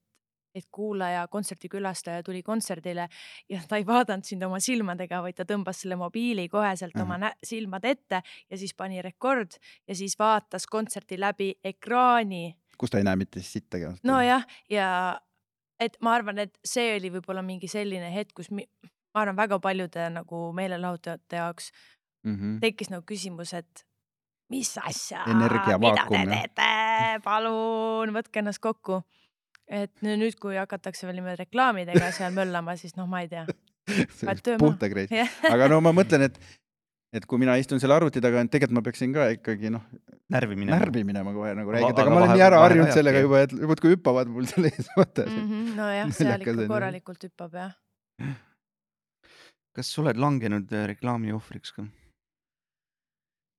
[0.55, 3.09] et kuulaja, kontsertikülastaja tuli kontserdile
[3.51, 7.33] ja ta ei vaadanud sind oma silmadega, vaid ta tõmbas selle mobiili koheselt oma nä-
[7.43, 13.07] silmade ette ja siis pani rekord ja siis vaatas kontserti läbi ekraani kus ta ei
[13.07, 13.91] näe mitte sittagi.
[14.07, 14.89] nojah, ja
[15.81, 18.67] et ma arvan, et see oli võib-olla mingi selline hetk, kus mi,
[19.15, 21.71] ma arvan, väga paljude nagu meelelahutajate jaoks
[22.25, 22.35] mm.
[22.37, 22.55] -hmm.
[22.61, 23.85] tekkis nagu küsimus, et
[24.53, 25.49] mis asja, mida
[26.09, 26.73] te teete,
[27.25, 29.03] palun võtke ennast kokku.
[29.69, 33.47] et nü- nüüd, kui hakatakse veel niimoodi reklaamidega seal möllama, siis noh, ma ei tea.
[34.61, 35.11] Puhta kreis.
[35.13, 36.37] jah, aga no ma mõtlen, et,
[37.17, 39.85] et kui mina istun selle arvuti taga, tegelikult ma peaksin ka ikkagi noh,
[40.33, 40.81] närvi minema.
[40.83, 43.97] närvi minema kohe nagu räägid, aga ma olen nii ära harjunud sellega juba, et muudkui
[43.97, 45.25] hüppavad mul selle ees, vaata.
[45.81, 47.79] nojah, seal ikka korralikult hüppab jah.
[49.75, 51.87] Kas sa oled langenud äh, reklaami ohvriks ka?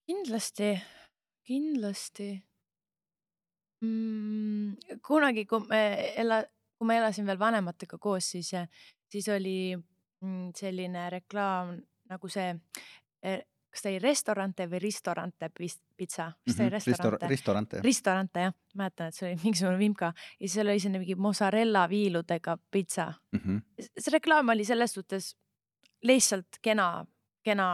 [0.05, 0.75] kindlasti,
[1.47, 2.29] kindlasti
[3.81, 4.99] mm,.
[5.05, 5.81] kunagi, kui me
[6.21, 6.45] ela-,
[6.77, 8.53] kui ma elasin veel vanematega koos, siis,
[9.11, 11.75] siis oli mm, selline reklaam
[12.11, 12.51] nagu see,
[13.75, 17.27] kas ta oli Restorante või Ristorante pitsa, vist oli Restorante.
[17.31, 17.81] Ristorante.
[17.83, 22.59] Ristorante jah, mäletan, et see oli mingisugune vimka ja seal oli selline mingi mozzarella viiludega
[22.71, 23.09] pitsa.
[23.35, 23.63] Mhm.
[23.81, 25.33] see reklaam oli selles suhtes
[26.05, 27.05] lihtsalt kena,
[27.45, 27.67] kena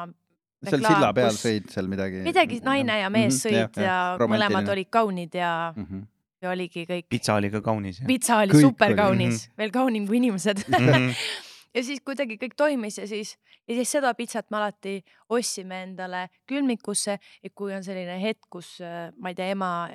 [0.63, 2.24] seal silla peal sõid seal midagi.
[2.26, 6.04] midagi, naine ja mees Mhm, sõid jah, ja, jah, ja mõlemad olid kaunid ja, Mhm.
[6.41, 7.08] ja oligi kõik.
[7.10, 8.02] pitsa oli ka kaunis.
[8.08, 8.96] pitsa oli Kõik super oli.
[8.98, 11.10] kaunis, veel kaunim kui inimesed Mhm.
[11.76, 16.30] ja siis kuidagi kõik toimis ja siis, ja siis seda pitsat me alati ostsime endale
[16.48, 19.88] külmikusse, et kui on selline hetk, kus äh, ma ei tea, ema,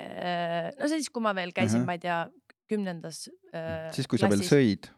[0.79, 1.85] no siis, kui ma veel käisin, Ahah.
[1.85, 2.19] ma ei tea,
[2.67, 3.29] kümnendas.
[3.95, 4.89] siis, kui sa veel sõid.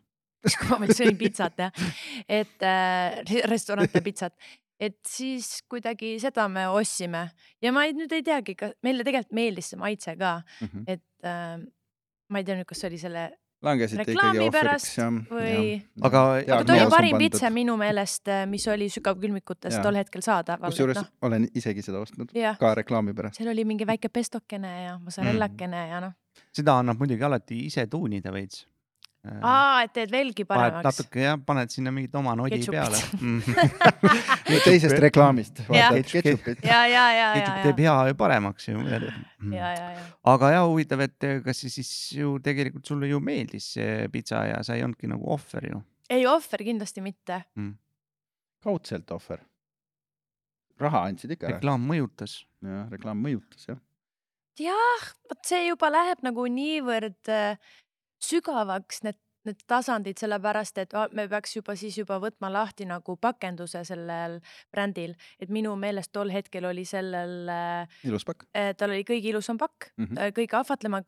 [0.59, 1.71] kui ma veel sõin pitsat jah,
[2.27, 3.19] et äh,
[3.51, 4.33] restorante pitsat
[4.79, 7.25] et siis kuidagi seda me ostsime
[7.61, 10.83] ja ma ei, nüüd ei teagi, kas meile tegelikult meeldis see maitse ka, Mhm.
[10.87, 11.59] et äh,
[12.29, 13.25] ma ei tea nüüd, kas see oli selle
[13.61, 15.15] langesite ikkagi reklaami ohvriks pärast jah.
[15.27, 20.71] või Aga- aga ta oli parim pitse minu meelest, mis oli sügavkülmikutes tol hetkel saadaval.
[20.71, 23.35] kusjuures noh, olen isegi seda ostnud jah, ka reklaami pärast.
[23.41, 26.13] seal oli mingi väike pestokene ja mozzarellakene ja noh,
[26.55, 28.63] seda annab muidugi alati ise tuunida veits.
[29.27, 30.85] aa, et teed veelgi paremaks.
[30.85, 33.57] natuke jah, paned sinna mingit oma nodi peale mm.
[34.67, 35.89] teisest reklaamist ja,
[36.63, 37.33] ja, ja, ja,
[37.65, 38.79] teeb, hea ju paremaks ju.
[38.87, 39.01] ja,
[39.51, 40.05] ja, ja.
[40.33, 44.63] aga ja huvitav, et kas see siis ju tegelikult sulle ju meeldis see pitsa ja
[44.63, 45.81] sa ei olnudki nagu ohver ju.
[46.15, 47.41] ei ohver kindlasti mitte.
[48.63, 49.43] kaudselt ohver.
[50.79, 51.59] raha andsid ikka ära.
[51.59, 52.39] reklaam mõjutas.
[52.63, 53.83] jah, reklaam mõjutas jah.
[54.63, 57.75] jah, vot see juba läheb nagu niivõrd äh,
[58.19, 63.15] sügavaks, need, need tasandid, sellepärast et va- me peaks juba siis juba võtma lahti nagu
[63.17, 64.39] pakenduse sellel
[64.71, 69.29] brändil, et minu meelest tol hetkel oli sellel äh, ilus pakk eh, tal oli kõige
[69.31, 70.03] ilusam pakk mm.
[70.03, 70.33] mm, -hmm.
[70.39, 71.03] kõige ahvatlema,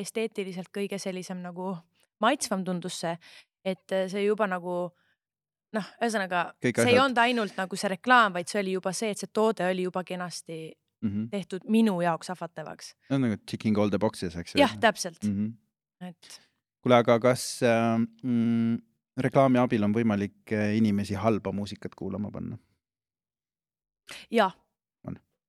[0.00, 1.76] esteetiliselt kõige sellisem nagu
[2.20, 3.16] maitsvam tundus see,
[3.64, 4.92] et see juba nagu
[5.72, 7.04] noh, ühesõnaga Kõik see ei asjad.
[7.04, 10.04] olnud ainult nagu see reklaam, vaid see oli juba see, et see toode oli juba
[10.04, 11.28] kenasti Mm -hmm.
[11.30, 12.94] tehtud minu jaoks ahvatlevaks.
[13.10, 14.58] on nagu ticking all the boxes, eks ju.
[14.60, 15.30] jah, täpselt mm.
[15.34, 15.52] -hmm.
[16.10, 16.40] Et
[16.82, 18.80] kuule, aga kas äh, mm,
[19.22, 22.58] reklaami abil on võimalik äh, inimesi halba muusikat kuulama panna?
[24.30, 24.56] jah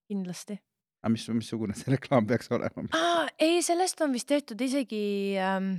[0.08, 0.58] kindlasti.
[1.02, 2.86] aga mis, missugune see reklaam peaks olema?
[2.96, 5.04] Ah, ei, sellest on vist tehtud isegi
[5.40, 5.74] ähm,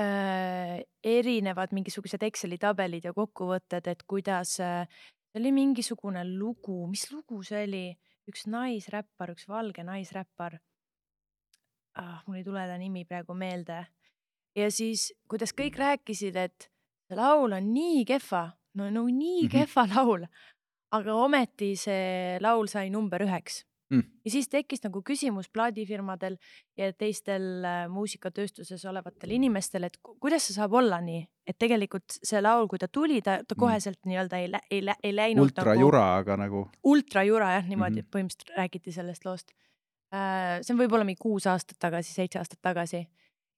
[0.00, 4.84] äh, erinevad mingisugused Exceli tabelid ja kokkuvõtted, et kuidas äh,,
[5.30, 7.86] see oli mingisugune lugu, mis lugu see oli,
[8.26, 10.58] üks naisräppar, üks valge naisräppar
[11.96, 12.22] ah,.
[12.26, 13.86] mul ei tule ta nimi praegu meelde.
[14.56, 16.70] ja siis, kuidas kõik rääkisid, et
[17.08, 19.50] see laul on nii kehva, no no nii Mhm.
[19.52, 20.26] kehva laul,
[20.92, 24.02] aga ometi see laul sai number üheks Mm.
[24.24, 26.36] ja siis tekkis nagu küsimus plaadifirmadel
[26.76, 32.16] ja teistel äh, muusikatööstuses olevatel inimestel, et ku- kuidas see saab olla nii, et tegelikult
[32.18, 33.60] see laul, kui ta tuli, ta, ta Mm.
[33.60, 38.00] koheselt nii-öelda ei lä-, ei lä-, ei läinud ultrajura, aga nagu nagu ultrajura jah, niimoodi
[38.02, 38.10] mm -hmm.
[38.10, 39.52] põhimõtteliselt räägiti sellest loost.
[40.10, 43.06] See on võib-olla mingi kuus aastat tagasi, seitse aastat tagasi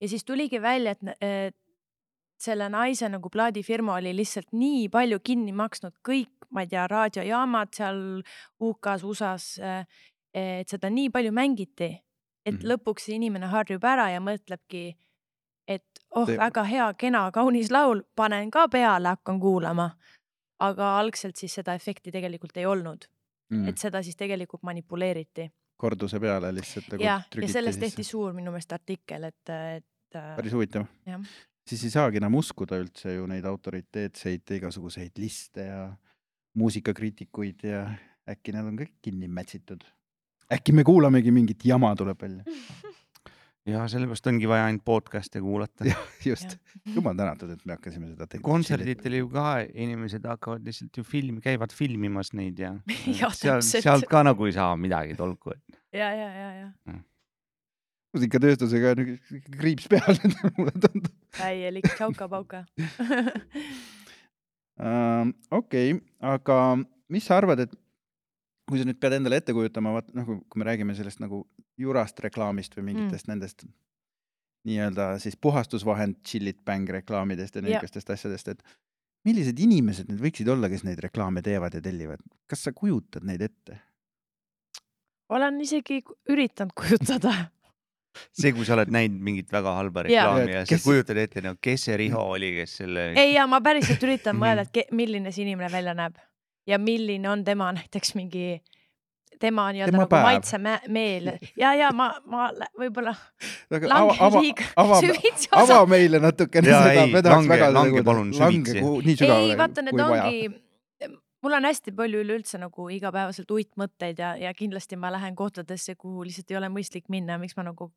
[0.00, 1.56] ja siis tuligi välja, et
[2.38, 7.74] selle naise nagu plaadifirma oli lihtsalt nii palju kinni maksnud kõik, ma ei tea, raadiojaamad
[7.74, 7.98] seal
[8.62, 9.48] UK-s, USA-s,
[10.34, 11.90] et seda nii palju mängiti,
[12.44, 12.62] et mm Mhm.
[12.62, 12.70] -hmm.
[12.70, 14.96] lõpuks see inimene harjub ära ja mõtlebki,
[15.68, 15.84] et
[16.14, 19.90] oh väga hea, kena, kaunis laul, panen ka peale, hakkan kuulama.
[20.60, 23.04] aga algselt siis seda efekti tegelikult ei olnud,
[23.50, 27.86] mm, et seda siis tegelikult manipuleeriti korduse peale lihtsalt nagu ja trügiti sellest sisse.
[27.86, 30.88] tehti suur minu meelest artikkel, et, et äh, päris huvitav
[31.68, 35.82] siis ei saagi enam uskuda üldse ju neid autoriteetseid igasuguseid liste ja
[36.58, 37.84] muusikakriitikuid ja
[38.28, 39.84] äkki nad on kõik kinni mätsitud.
[40.52, 42.44] äkki me kuulamegi mingit jama tuleb välja,
[43.68, 45.86] ja sellepärast ongi vaja ainult podcast'e kuulata.
[46.28, 46.56] just,
[46.94, 48.46] jumal tänatud, et me hakkasime seda tegema.
[48.48, 52.74] kontserditel ju ka inimesed hakkavad lihtsalt ju filmi, käivad filmimas neid ja
[53.20, 55.54] Jah, seal, sealt ka nagu ei saa midagi tolku.
[55.92, 56.98] ja, ja, ja, ja
[58.16, 60.18] muusikatööstusega on ikka kriips peal,
[60.58, 61.14] mulle tundub.
[61.38, 62.64] täielik tšauka-pauka.
[64.78, 66.78] Ähm, okei, aga
[67.10, 67.72] mis sa arvad, et
[68.68, 71.42] kui sa nüüd pead endale ette kujutama, vaat noh, kui me räägime sellest nagu
[71.80, 73.32] jurast reklaamist või mingitest mm.
[73.34, 73.64] nendest
[74.68, 78.62] nii-öelda siis puhastusvahend chillit bang reklaamidest ja niisugustest asjadest, et
[79.24, 83.44] millised inimesed need võiksid olla, kes neid reklaame teevad ja tellivad, kas sa kujutad neid
[83.48, 83.78] ette?
[85.28, 86.00] olen isegi
[86.32, 87.32] üritanud kujutada.
[88.32, 91.42] see, kui sa oled näinud mingit väga halba reklaami ja, ja kes- sa kujutad ette,
[91.44, 93.10] no kes see Riho oli, kes selle.
[93.16, 94.42] ei, ja ma päriselt üritan Mhm.
[94.44, 96.16] mõelda, et milline see inimene välja näeb
[96.68, 98.60] ja milline on tema näiteks mingi,
[99.40, 100.26] tema nii-öelda nagu päev.
[100.26, 102.48] maitsemeel ja, ja ma, ma
[102.80, 103.14] võib-olla
[103.70, 105.82] aga langen ava, ava, liiga ava, süvitsi ava osa.
[105.90, 109.30] meile natukene seda, ei, me tahaks lange- väga lange nagu- palun lange süvitsi.
[109.30, 110.48] ei, vaata, need ongi,
[111.46, 116.26] mul on hästi palju üleüldse nagu igapäevaselt uitmõtteid ja, ja kindlasti ma lähen kohtadesse, kuhu
[116.26, 117.92] lihtsalt ei ole mõistlik minna, miks ma nagu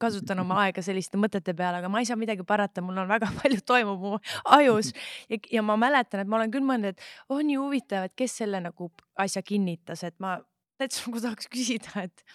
[0.00, 3.30] kasutan oma aega selliste mõtete peale, aga ma ei saa midagi parata, mul on väga
[3.40, 4.18] palju toimub mu
[4.56, 4.92] ajus.
[5.32, 8.40] Ja, ja ma mäletan, et ma olen küll mõelnud, et oh nii huvitav, et kes
[8.42, 8.90] selle nagu
[9.20, 10.38] asja kinnitas, et ma
[10.80, 12.26] täitsa nagu tahaks küsida, et,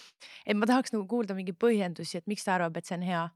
[0.46, 3.28] et ma tahaks nagu kuulda mingeid põhjendusi, et miks ta arvab, et see on hea.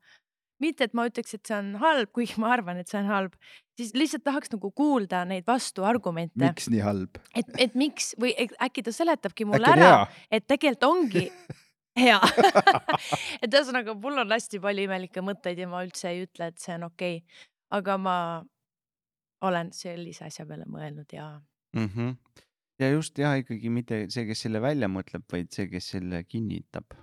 [0.60, 3.38] Mitte, et ma ütleks, et see on halb, kuigi ma arvan, et see on halb,
[3.80, 7.22] siis lihtsalt tahaks nagu kuulda neid vastuargumente, miks nii halb?
[7.32, 11.26] et, et miks või äkki ta seletabki mulle on ära et tegelikult ongi
[11.98, 12.20] hea
[13.44, 16.76] et ühesõnaga, mul on hästi palju imelikke mõtteid ja ma üldse ei ütle, et see
[16.78, 17.48] on okei okay.,
[17.80, 18.16] aga ma
[19.46, 21.28] olen sellise asja peale mõelnud ja
[21.76, 21.90] mm.
[21.96, 22.16] -hmm.
[22.80, 26.98] ja just jah, ikkagi mitte see, kes selle välja mõtleb, vaid see, kes selle kinnitab.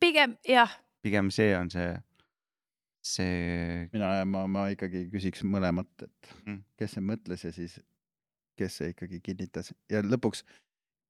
[0.00, 1.94] pigem jah, pigem see on see,
[3.04, 6.62] see, mina, ma, ma ikkagi küsiks mõlemat, et Mm.
[6.78, 7.80] kes see mõtles ja siis
[8.58, 10.44] kes see ikkagi kinnitas ja lõpuks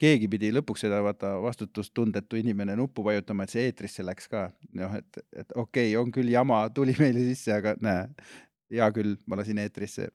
[0.00, 4.48] keegi pidi lõpuks seda vaata vastutustundetu inimene nuppu vajutama, et see eetrisse läks ka.
[4.78, 8.07] noh, et, et okei okay,, on küll jama, tuli meile sisse, aga näe,
[8.74, 10.11] hea küll, ma lasin eetrisse.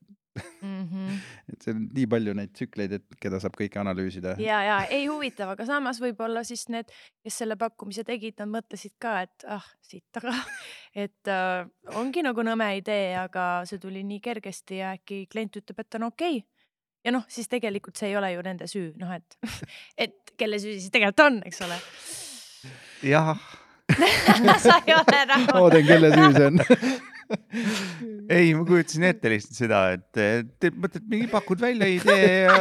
[0.62, 0.84] mm.
[0.88, 1.16] -hmm.
[1.54, 4.36] et see on nii palju neid tsükleid, et keda saab kõike analüüsida.
[4.40, 6.92] ja, ja ei huvitav, aga samas võib-olla siis need,
[7.24, 10.36] kes selle pakkumise tegid, nad mõtlesid ka, et ah siit taga,
[11.06, 11.66] et äh,
[11.96, 16.12] ongi nagu nõme idee, aga see tuli nii kergesti ja äkki klient ütleb, et on
[16.12, 16.59] okei okay..
[17.06, 19.38] Ja noh, siis tegelikult see ei ole ju nende süü, noh et,
[20.08, 21.80] et kelle süü siis tegelikult on, eks ole.
[23.10, 23.36] jah,
[24.66, 25.62] sa ei ole rahul.
[25.64, 26.64] ootan, kelle süü see on.
[28.34, 30.24] ei, ma kujutasin ette lihtsalt seda, et
[30.60, 32.58] te mõtled mingi, pakud välja idee ja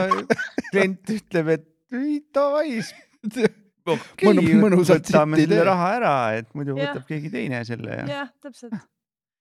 [0.70, 2.76] klient ütleb, et ei davai,
[3.88, 6.92] okay,, mõnusalt võtame selle raha ära, et muidu Jah.
[6.92, 8.76] võtab keegi teine selle ja jah, täpselt.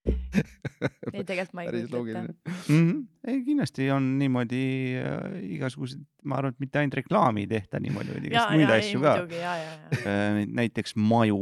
[0.08, 2.52] ei, tegelikult ma ei päris kujuta loogiline ette..
[2.70, 2.82] mm.
[2.82, 3.00] -hmm.
[3.28, 4.62] ei, kindlasti on niimoodi
[5.02, 8.68] äh, igasugused, ma arvan, et mitte ainult reklaami ei tehta niimoodi, vaid ja, igast muid
[8.68, 9.12] ja, ei asju ka.
[9.40, 9.72] ja, ja,
[10.04, 10.46] ja.
[10.62, 11.42] näiteks maju.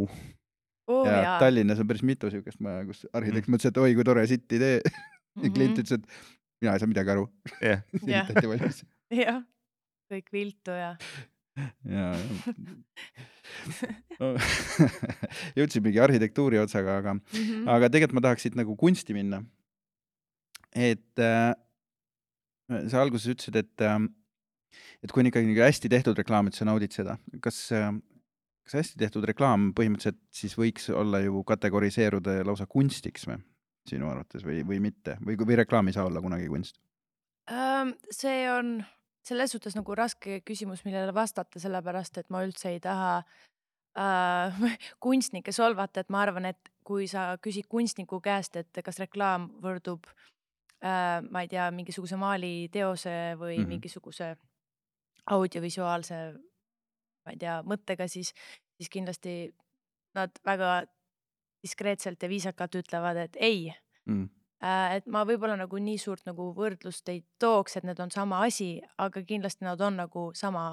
[0.88, 1.40] oh ja jaa.
[1.42, 3.10] Tallinnas on päris mitu siukest maja, kus Mm.
[3.20, 4.80] arhitekt mõtles, et oi kui tore sitt idee
[5.44, 5.80] ja klient Mhm.
[5.82, 6.06] ütles, et
[6.62, 7.28] mina ei saa midagi aru.
[7.62, 7.82] jah,
[10.12, 10.96] kõik viltu ja.
[11.58, 12.36] ja, ja.
[15.60, 17.68] jõudsimegi arhitektuuri otsaga, aga, Mhm.
[17.72, 19.44] aga tegelikult ma tahaks siit nagu kunsti minna.
[20.76, 21.54] et äh,
[22.92, 24.00] sa alguses ütlesid, et äh,,
[25.04, 27.92] et kui on ikkagi nagu hästi tehtud reklaam, et sa naudid seda, kas äh,
[28.66, 33.38] kas hästi tehtud reklaam põhimõtteliselt siis võiks olla ju kategoriseeruda lausa kunstiks või
[33.86, 36.80] sinu arvates või, või mitte või, või reklaam ei saa olla kunagi kunst?
[37.52, 38.80] Ähm, see on
[39.26, 43.18] selles suhtes nagu raske küsimus, millele vastata, sellepärast et ma üldse ei taha
[43.98, 44.64] äh,
[45.06, 50.06] kunstnikke solvata, et ma arvan, et kui sa küsid kunstniku käest, et kas reklaam võrdub
[50.10, 53.64] äh,, ma ei tea, mingisuguse maaliteose või mm.
[53.64, 53.72] -hmm.
[53.74, 54.36] mingisuguse
[55.34, 56.20] audiovisuaalse,
[57.26, 58.34] ma ei tea, mõttega, siis,
[58.78, 59.56] siis kindlasti
[60.16, 60.84] nad väga
[61.66, 63.74] diskreetselt ja viisakalt ütlevad, et ei
[64.06, 64.30] Mm.
[64.30, 64.45] Äh,
[64.96, 68.82] et ma võib-olla nagu nii suurt nagu võrdlust ei tooks, et need on sama asi,
[68.98, 70.68] aga kindlasti nad on nagu sama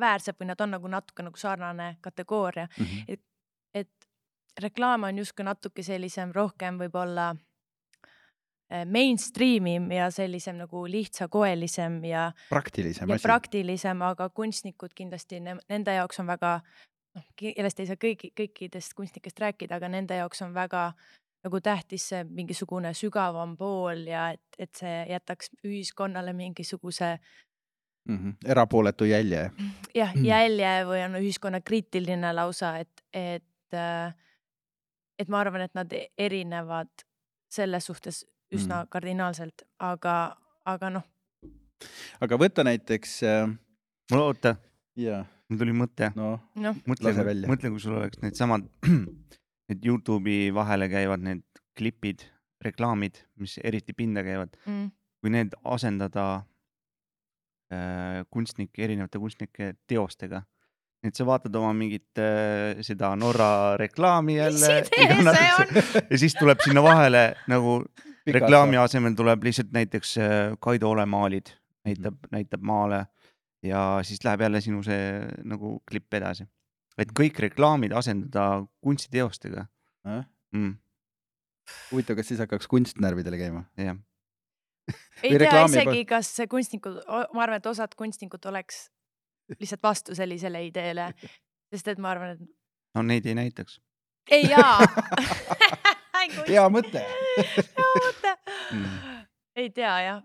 [0.00, 3.04] väärsed või nad on nagu natuke nagu sarnane kategooria, Mm -hmm.
[3.74, 3.90] et
[4.60, 7.34] reklaam on justkui natuke sellisem rohkem võib-olla
[8.72, 13.22] äh, mainstream im ja sellisem nagu lihtsakoelisem ja, praktilisem ja asi.
[13.22, 16.60] praktilisem, aga kunstnikud kindlasti, nende jaoks on väga
[17.14, 20.92] noh, kellest ei saa kõigi, kõikidest kunstnikest rääkida, aga nende jaoks on väga
[21.44, 27.18] nagu tähtis see mingisugune sügavam pool ja et, et see jätaks ühiskonnale mingisuguse
[28.08, 28.16] mm.
[28.18, 28.34] -hmm.
[28.44, 29.50] erapooletu jälje.
[30.00, 30.24] jah, Mm.
[30.24, 33.78] jälje või on ühiskonna kriitiline lausa, et, et,
[35.18, 36.88] et ma arvan, et nad erinevad
[37.50, 38.82] selles suhtes üsna Mm.
[38.82, 38.88] mm.
[38.88, 41.04] kardinaalselt, aga, aga noh,
[42.20, 43.50] aga võta näiteks äh,
[44.12, 44.56] oota,
[44.96, 47.12] ja mul tuli mõte, noh, noh, mõtle
[47.46, 48.68] mõtle, kui sul oleks needsamad,
[49.70, 51.44] need Youtube'i vahele käivad need
[51.78, 52.26] klipid,
[52.64, 56.26] reklaamid, mis eriti pinda käivad, mm, kui need asendada
[57.72, 60.44] äh, kunstnike, erinevate kunstnike teostega.
[61.04, 65.82] et sa vaatad oma mingit äh, seda Norra reklaami jälle idee see on?
[66.10, 67.82] ja siis tuleb sinna vahele nagu
[68.32, 71.52] reklaami asemel tuleb lihtsalt näiteks äh, Kaido Ole maalid,
[71.84, 73.04] näitab, näitab maale
[73.64, 76.46] ja siis läheb jälle sinu see nagu klipp edasi.
[76.98, 79.66] Et kõik reklaamid asendada kunstiteostega.
[80.04, 80.74] Mm,.
[81.90, 83.64] huvitav, kas siis hakkaks kunst närvidele käima?
[83.80, 83.96] jah,
[85.22, 88.88] ei tea reklaami isegi, kas see kunstnikud, ma arvan, et osad kunstnikud oleks
[89.56, 91.10] lihtsalt vastu sellisele ideele,
[91.72, 92.44] sest et ma arvan, et
[92.94, 93.80] no neid ei näitaks.
[94.32, 94.78] Ei jaa.
[96.48, 97.02] Hea mõte.
[97.76, 98.30] hea mõte.
[98.72, 98.84] Mm.
[99.60, 100.22] ei tea jah,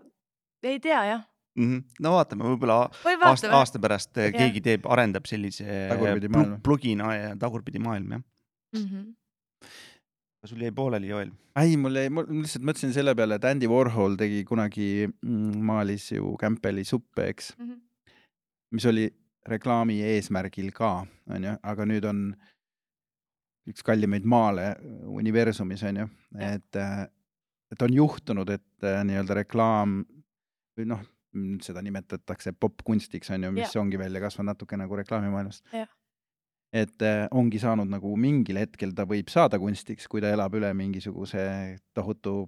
[0.64, 1.66] ei tea jah, mm.
[1.70, 1.82] -hmm.
[2.00, 4.38] no vaatame, võib-olla või aasta, aasta pärast eh, Jah.
[4.38, 5.64] keegi teeb, arendab sellise
[5.98, 6.58] plu- maailma.
[6.62, 8.22] plugina ja tagurpidi maailm jah.
[8.76, 9.08] Mhm.
[10.46, 11.30] sul jäi pooleli, Joel?
[11.60, 15.08] ei, mul jäi, ma lihtsalt mõtlesin selle peale, et Andy Warhol tegi kunagi,
[15.70, 17.74] maalis ju Campbelli suppe, eks, Mhm.
[18.72, 19.10] mis oli
[19.48, 22.36] reklaami eesmärgil ka, onju, aga nüüd on
[23.68, 24.76] üks kallimaid maale
[25.06, 26.76] universumis, onju, et,
[27.72, 30.04] et on juhtunud, et nii-öelda reklaam
[30.78, 31.00] või noh,
[31.62, 35.64] seda nimetatakse popkunstiks, onju, mis ongi välja kasvanud natuke nagu reklaamimaailmast
[36.72, 40.70] et äh, ongi saanud nagu mingil hetkel ta võib saada kunstiks, kui ta elab üle
[40.76, 41.42] mingisuguse
[41.94, 42.44] tohutu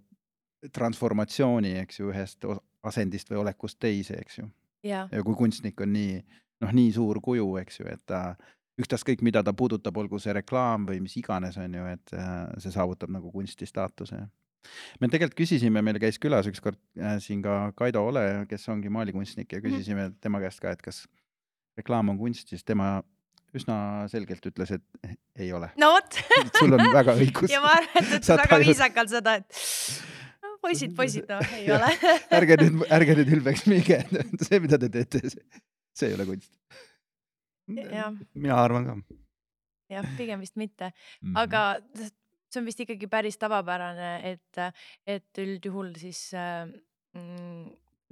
[0.74, 2.46] transformatsiooni, eks ju, ühest
[2.86, 4.46] asendist või olekust teise, eks ju.
[4.86, 6.20] ja, ja kui kunstnik on nii
[6.62, 8.36] noh, nii suur kuju, eks ju, et ta
[8.80, 12.74] ükstaskõik, mida ta puudutab, olgu see reklaam või mis iganes, on ju, et äh, see
[12.74, 14.22] saavutab nagu kunsti staatuse.
[15.00, 19.52] Me tegelikult küsisime, meil käis külas ükskord äh, siin ka Kaido Ole, kes ongi maalikunstnik
[19.52, 19.66] ja Mhm.
[19.68, 21.04] küsisime tema käest ka, et kas
[21.78, 23.02] reklaam on kunst, siis tema
[23.54, 25.68] üsna selgelt ütles, et ei ole.
[25.76, 26.14] no vot
[26.58, 29.58] sul on väga õigus ja ma arvan, et ta ütles väga viisakalt seda, et
[30.42, 31.90] no, poisid, poisid, noh, ei ole.
[32.38, 33.98] ärge nüüd, ärge nüüd ülbeks minge,
[34.46, 35.20] see, mida te teete,
[35.92, 36.52] see ei ole kunst.
[37.68, 38.96] mina arvan ka.
[39.92, 40.92] jah, pigem vist mitte,
[41.22, 41.36] Mhm.
[41.36, 41.62] aga
[42.52, 44.60] see on vist ikkagi päris tavapärane, et,
[45.08, 46.68] et üldjuhul siis äh,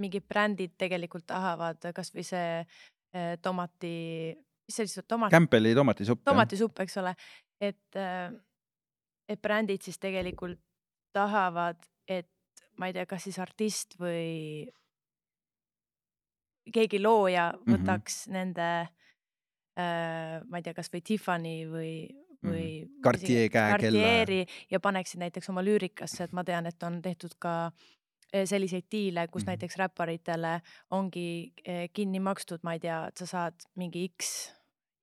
[0.00, 3.94] mingid brändid tegelikult tahavad kasvõi see äh, tomati,
[4.66, 6.24] mis see siis, tomat, Campbelli tomatisupp.
[6.24, 7.14] tomatisupp, eks ole,
[7.60, 8.00] et,
[9.28, 10.60] et brändid siis tegelikult
[11.12, 12.30] tahavad, et
[12.78, 14.70] ma ei tea, kas siis artist või
[16.72, 17.74] keegi looja Mhm.
[17.74, 18.36] võtaks mm -hmm.
[18.36, 18.68] nende
[19.78, 21.92] äh,, ma ei tea, kasvõi Tiffany või,
[22.44, 23.00] või Mhm.
[23.02, 24.46] Cartier käekella.
[24.70, 27.72] Ja paneksid näiteks oma lüürikasse, et ma tean, et on tehtud ka
[28.32, 29.44] eh, selliseid diile, kus mm.
[29.44, 29.50] -hmm.
[29.50, 30.60] näiteks räpparitele
[30.90, 34.52] ongi eh, kinni makstud, ma ei tea, et sa saad mingi X,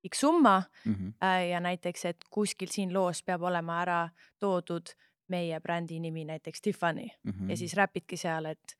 [0.08, 1.08] X summa Mhm.
[1.22, 4.08] äh, ja näiteks, et kuskil siin loos peab olema ära
[4.38, 4.86] toodud
[5.28, 7.50] meie brändi nimi, näiteks Tiffany Mhm.
[7.50, 8.76] ja siis räpidki seal, et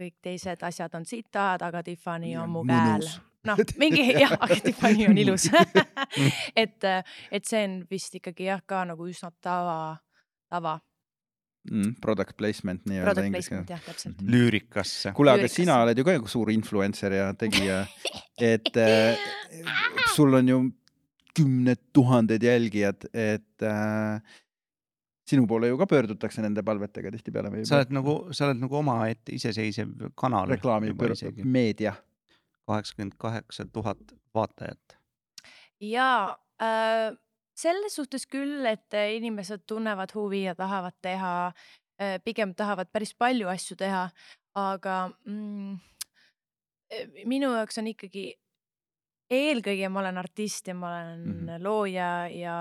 [0.00, 3.06] kõik teised asjad on sitad, aga Tiffany on mu käel.
[3.48, 5.48] noh, mingi jah, aga Tiffany on ilus
[6.62, 6.88] et,
[7.32, 9.96] et see on vist ikkagi jah, ka nagu üsna tava,
[10.50, 10.76] tava
[11.70, 11.96] mm,.
[12.02, 13.80] Product placement nii-öelda product inglise placement keeles.
[13.80, 14.20] jah, täpselt.
[14.20, 14.34] Mhm.
[14.34, 15.14] lüürikasse.
[15.16, 17.82] kuule, aga sina oled ju ka suur influencer ja tegija,
[18.52, 19.26] et äh,
[20.14, 20.62] sul on ju
[21.32, 24.38] kümned tuhanded jälgijad, et äh,
[25.28, 27.66] sinu poole ju ka pöördutakse nende palvetega tihtipeale või?
[27.68, 30.50] sa oled nagu, sa oled nagu omaette iseseisev kanal.
[30.52, 30.92] reklaami,
[31.44, 31.94] meedia.
[32.66, 33.98] Kaheksakümmend kaheksa tuhat
[34.34, 34.98] vaatajat.
[35.80, 37.16] ja äh,
[37.54, 41.32] selles suhtes küll, et äh, inimesed tunnevad huvi ja tahavad teha
[42.00, 44.06] äh,, pigem tahavad päris palju asju teha,
[44.58, 45.74] aga mm,
[46.92, 48.32] äh, minu jaoks on ikkagi,
[49.32, 51.34] eelkõige ma olen artist ja ma olen mm.
[51.40, 51.64] -hmm.
[51.64, 52.56] looja ja,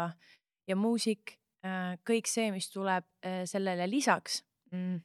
[0.68, 1.38] ja muusik,
[2.08, 4.42] kõik see, mis tuleb äh, sellele lisaks
[4.72, 5.02] mm,,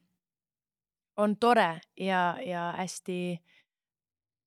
[1.16, 3.18] on tore ja, ja hästi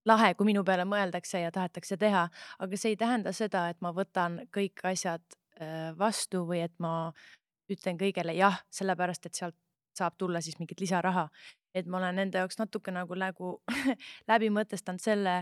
[0.10, 2.26] lahe, kui minu peale mõeldakse ja tahetakse teha,
[2.60, 5.24] aga see ei tähenda seda, et ma võtan kõik asjad
[5.62, 7.12] äh, vastu või et ma
[7.70, 9.58] ütlen kõigele jah, sellepärast et sealt
[9.98, 11.30] saab tulla siis mingit lisaraha.
[11.74, 13.50] et ma olen enda jaoks natuke nagu nagu
[14.32, 15.36] läbi mõtestanud selle,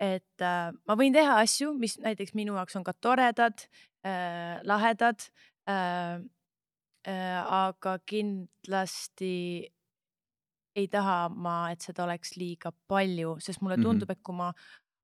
[0.00, 3.68] et äh, ma võin teha asju, mis näiteks minu jaoks on ka toredad
[4.04, 5.30] äh,, lahedad
[5.68, 6.24] äh,.
[7.06, 9.62] Äh, aga kindlasti
[10.76, 13.84] ei taha ma, et seda oleks liiga palju, sest mulle Mhm.
[13.88, 14.52] tundub, et kui ma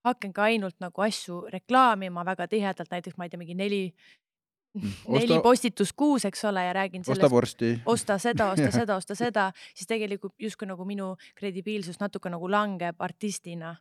[0.05, 3.95] hakkan ka ainult nagu asju reklaamima väga tihedalt, näiteks ma ei tea, mingi neli,
[5.09, 7.71] neli Osta- postitust kuus, eks ole, ja räägin osta sellest, vorsti.
[7.87, 12.97] osta seda, osta seda, osta seda, siis tegelikult justkui nagu minu kredibiilsus natuke nagu langeb
[13.05, 13.77] artistina.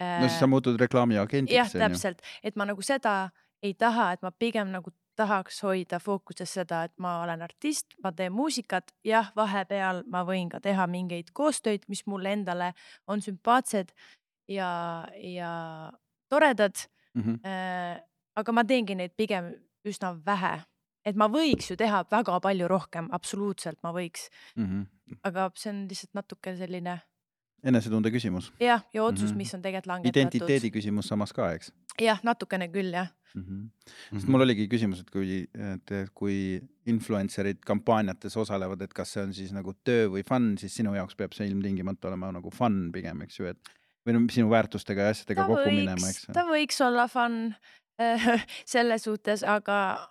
[0.00, 1.54] no siis sa muutud reklaamiagendiks.
[1.56, 3.30] jah, täpselt, et ma nagu seda
[3.62, 8.12] ei taha, et ma pigem nagu tahaks hoida fookuses seda, et ma olen artist, ma
[8.12, 12.72] teen muusikat, jah, vahepeal ma võin ka teha mingeid koostöid, mis mulle endale
[13.08, 13.92] on sümpaatsed
[14.48, 14.70] ja,
[15.16, 15.92] ja
[16.28, 16.76] toredad
[17.16, 17.40] Mhm.
[17.46, 18.00] äh,.
[18.36, 19.54] aga ma teengi neid pigem
[19.88, 20.64] üsna vähe,
[21.04, 24.82] et ma võiks ju teha väga palju rohkem, absoluutselt ma võiks, Mhm.
[25.24, 27.00] aga see on lihtsalt natuke selline
[27.66, 29.36] enesetunde küsimus, jah, ja otsus, Mhm.
[29.42, 30.16] mis on tegelikult langetatud.
[30.16, 33.42] identiteedi küsimus samas ka, eks jah, natukene küll jah mm.
[33.42, 33.62] -hmm.
[34.12, 34.18] Mhm.
[34.20, 39.32] sest mul oligi küsimus, et kui, et kui influencer'id kampaaniates osalevad, et kas see on
[39.34, 43.22] siis nagu töö või fun, siis sinu jaoks peab see ilmtingimata olema nagu fun pigem,
[43.22, 43.58] eks ju, et
[44.06, 47.54] või no sinu väärtustega ja asjadega ta kokku minema, võiks eks, ta võiks olla fun
[48.00, 50.08] äh, selles suhtes, aga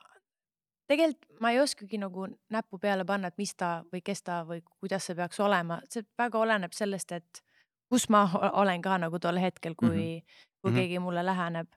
[0.88, 4.62] tegelikult ma ei oskagi nagu näppu peale panna, et mis ta või kes ta või
[4.80, 7.42] kuidas see peaks olema, see väga oleneb sellest, et
[7.90, 10.42] kus ma olen ka nagu tol hetkel, kui mm, -hmm.
[10.62, 10.80] kui Mhm.
[10.80, 11.68] keegi mulle läheneb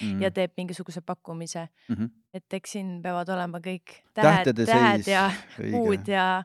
[0.00, 0.20] mm.
[0.24, 1.96] ja teeb mingisuguse pakkumise, mm.
[1.96, 2.10] -hmm.
[2.34, 5.30] et eks siin peavad olema kõik tähed, tähed ja
[5.70, 6.44] puud ja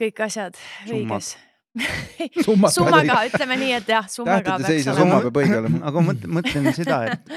[0.00, 0.54] kõik asjad
[0.86, 1.36] õiges.
[2.44, 5.80] Summaga peavad-, ütleme nii, et jah, summaga peaks olema summa peab õige olema.
[5.90, 7.34] aga ma mõtlen seda, et,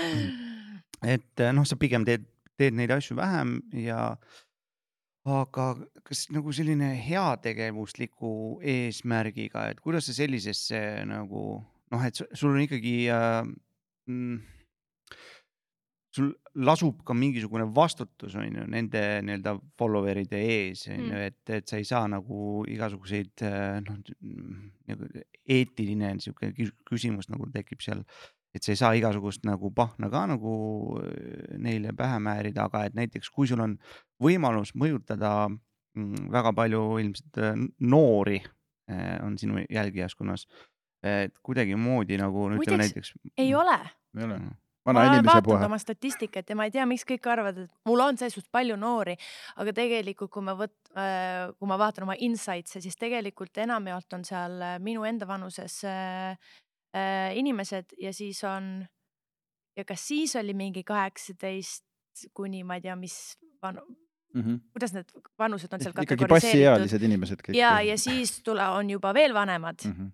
[1.17, 2.23] et noh, sa pigem teed,
[2.59, 4.03] teed neid asju vähem ja
[5.29, 5.65] aga
[6.07, 8.31] kas nagu selline heategevusliku
[8.65, 10.79] eesmärgiga, et kuidas sa sellisesse
[11.09, 11.43] nagu
[11.91, 13.43] noh, et su- sul on ikkagi äh,
[14.09, 14.39] mm,
[16.15, 16.31] sul
[16.65, 21.69] lasub ka mingisugune vastutus on ju nende nii-öelda follower'ide ees on ju Mm., et, et
[21.69, 23.99] sa ei saa nagu igasuguseid äh, noh,
[24.89, 25.11] nagu
[25.45, 28.01] eetiline sihuke kü- küsimus nagu tekib seal.
[28.55, 30.53] Et sa ei saa igasugust nagu pahna ka nagu
[31.01, 33.75] äh, neile pähe määrida, aga et näiteks kui sul on
[34.21, 40.47] võimalus mõjutada mm, väga palju ilmselt äh, noori äh, on sinu jälgijaskonnas,
[41.05, 43.37] et kuidagimoodi nagu no ütleme Muideks, näiteks.
[43.37, 43.77] ei ole.
[44.17, 44.39] ei ole.
[44.39, 44.57] Mm.
[44.85, 45.65] vana ma olen inimese vaadanud puhul.
[45.69, 48.79] oma statistikat ja ma ei tea, miks kõik arvavad, et mul on selles suhtes palju
[48.79, 49.13] noori,
[49.61, 50.89] aga tegelikult, kui ma võt-,
[51.59, 56.57] kui ma vaatan oma insights'e, siis tegelikult enamjaolt on seal äh, minu enda vanuses äh,
[56.95, 58.85] äh, inimesed ja siis on
[59.77, 61.85] ja kas siis oli mingi kaheksateist
[62.33, 63.15] kuni ma ei tea, mis
[63.63, 63.85] vanu-,
[64.73, 67.57] kuidas need vanused on seal ikkagi passiealised inimesed kõik.
[67.57, 69.95] ja, ja siis tule, on juba veel vanemad mm.
[69.95, 70.11] -hmm.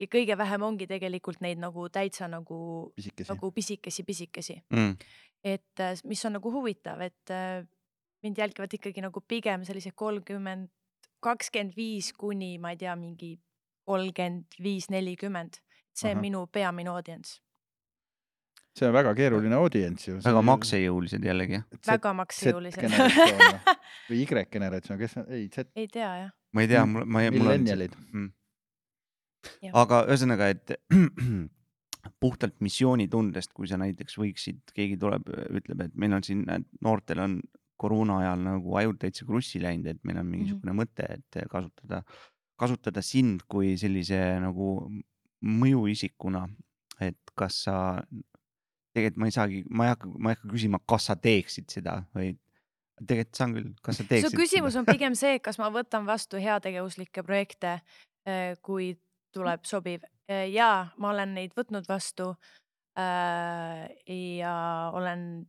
[0.00, 3.32] ja kõige vähem ongi tegelikult neid nagu täitsa nagu, pisikesi.
[3.32, 4.96] nagu pisikesi, pisikesi Mm.
[5.44, 7.66] et äh, mis on nagu huvitav, et äh,
[8.22, 10.70] mind jälgivad ikkagi nagu pigem sellised kolmkümmend,
[11.20, 13.38] kakskümmend viis kuni ma ei tea, mingi
[13.84, 15.60] kolmkümmend viis, nelikümmend.
[15.94, 16.22] See on Ahah.
[16.26, 17.40] minu peamine audients,
[18.74, 20.18] see on väga keeruline audients ju.
[20.24, 20.42] väga.
[20.50, 22.96] maksejõulised jällegi jah, väga maksejõulised.
[24.10, 26.92] Või Y-generatsioon, kes on, ei Z, ei tea jah, ma ei tea, Mm.
[26.92, 27.52] mul, ma ei, mul on.
[27.52, 27.94] millenialid.
[29.60, 29.74] Jah.
[29.76, 30.72] aga ühesõnaga, et
[32.24, 35.28] puhtalt missioonitundest, kui sa näiteks võiksid, keegi tuleb,
[35.60, 36.44] ütleb, et meil on siin,
[36.84, 37.38] noortel on
[37.80, 40.94] koroona ajal nagu ajud täitsa krussi läinud, et meil on mingisugune mm -hmm.
[40.94, 42.02] mõte, et kasutada,
[42.56, 44.90] kasutada sind kui sellise nagu
[45.44, 46.46] mõjuisikuna,
[47.04, 47.76] et kas sa,
[48.94, 51.98] tegelikult ma ei saagi, ma ei hakka, ma ei hakka küsima, kas sa teeksid seda,
[52.16, 52.40] vaid
[53.02, 56.40] tegelikult saan küll, kas sa su teeksid küsimus on pigem see, kas ma võtan vastu
[56.42, 57.78] heategevuslikke projekte,
[58.64, 58.94] kui
[59.34, 60.04] tuleb sobiv.
[60.28, 62.30] ja ma olen neid võtnud vastu
[62.96, 64.54] äh, ja
[64.94, 65.44] olen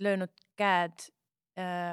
[0.00, 1.08] löönud käed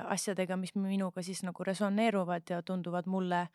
[0.08, 3.48] asjadega, mis minuga siis nagu resoneeruvad ja tunduvad mulle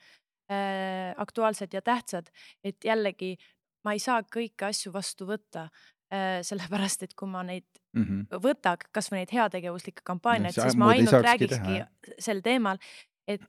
[1.17, 2.27] aktuaalsed ja tähtsad,
[2.65, 3.37] et jällegi
[3.85, 5.69] ma ei saa kõiki asju vastu võtta
[6.13, 8.41] äh, sellepärast et kui ma neid Mhm.
[8.41, 12.81] võtaks kasvõi neid heategevuslikke kampaaniaid, sa siis ma ainult räägikski teha, sel teemal,
[13.29, 13.45] et,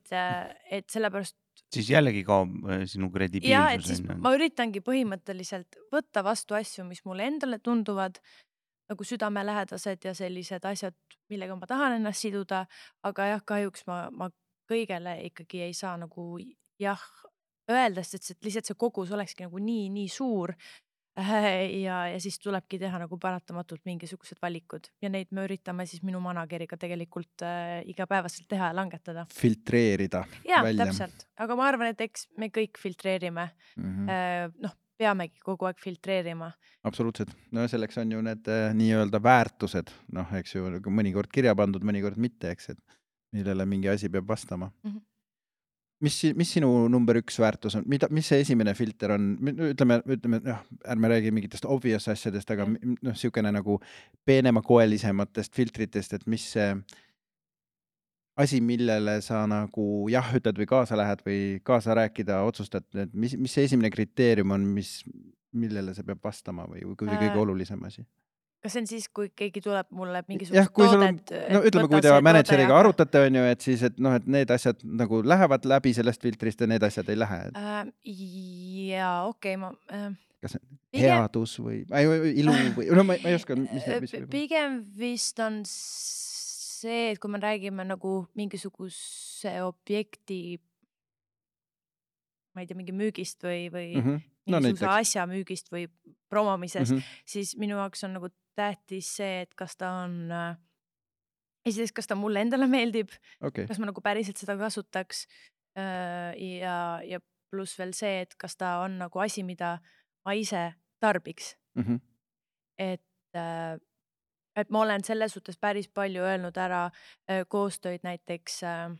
[0.70, 1.38] et sellepärast
[1.72, 6.84] siis jällegi kaob äh, sinu ja et kredibiilsus siis ma üritangi põhimõtteliselt võtta vastu asju,
[6.84, 8.20] mis mulle endale tunduvad
[8.92, 10.96] nagu südamelähedased ja sellised asjad,
[11.32, 12.66] millega ma tahan ennast siduda,
[13.02, 14.28] aga jah, kahjuks ma, ma
[14.68, 16.36] kõigele ikkagi ei saa nagu
[16.80, 17.00] jah
[17.70, 20.54] öelda, sest see lihtsalt see kogus olekski nagu nii, nii suur.
[21.86, 26.18] ja, ja siis tulebki teha nagu paratamatult mingisugused valikud ja neid me üritame siis minu
[26.18, 29.22] manager'iga tegelikult äh, igapäevaselt teha ja langetada.
[29.30, 34.10] filtreerida ja täpselt, aga ma arvan, et eks me kõik filtreerime Mm -hmm.
[34.10, 36.50] Äh, noh, peamegi kogu aeg filtreerima.
[36.82, 41.82] absoluutselt, no selleks on ju need äh, nii-öelda väärtused, noh, eks ju, mõnikord kirja pandud,
[41.82, 43.00] mõnikord mitte, eks, et
[43.34, 44.90] millele mingi asi peab vastama mm.
[44.90, 45.02] -hmm.
[46.00, 49.34] mis, mis sinu number üks väärtus on, mida, mis see esimene filter on,
[49.70, 50.60] ütleme, ütleme jah,
[50.94, 53.78] ärme räägi mingitest obvious asjadest, aga mi- noh, niisugune nagu
[54.26, 56.72] peenemakoelisematest filtritest, et mis see
[58.36, 63.36] asi, millele sa nagu jah ütled või kaasa lähed või kaasa rääkida otsustad, et mis,
[63.38, 64.98] mis see esimene kriteerium on, mis,
[65.54, 68.02] millele see peab vastama või, või kõige, kõige Äh, olulisem asi?
[68.64, 72.04] Kas see on siis, kui keegi tuleb mulle jah, mingisugust on toodet,, no ütleme, kui
[72.04, 72.76] te mänedžeriga.
[72.80, 76.64] arutate, on ju, et siis, et noh, et need asjad nagu lähevad läbi sellest filtrist
[76.64, 77.82] ja need asjad ei lähe, et äh,.
[78.88, 81.82] ja okei okay,, ma äh, kas pigem- headus või,
[82.32, 87.10] ilu või, no ma ma ei oska, mis, Äh, mis p- pigem vist on see,
[87.12, 90.60] et kui me räägime nagu mingisuguse objekti,
[92.54, 94.06] ma ei tea, mingi müügist või, või mm.
[94.06, 94.24] -hmm.
[94.48, 95.10] no mingisuguse näiteks.
[95.12, 95.88] asja müügist või
[96.32, 96.98] promomisest mm.
[96.98, 97.22] -hmm.
[97.26, 100.56] siis minu jaoks on nagu tähtis see, et kas ta on äh,
[101.66, 103.10] esiteks, kas ta mulle endale meeldib,
[103.42, 105.24] okei, kas ma nagu päriselt seda kasutaks
[105.78, 109.78] äh, ja, ja pluss veel see, et kas ta on nagu asi, mida
[110.26, 111.96] ma ise tarbiks, Mhm.
[112.78, 113.02] et
[113.36, 113.78] äh,
[114.56, 118.92] et ma olen selles suhtes päris palju öelnud ära äh, koostöid näiteks äh,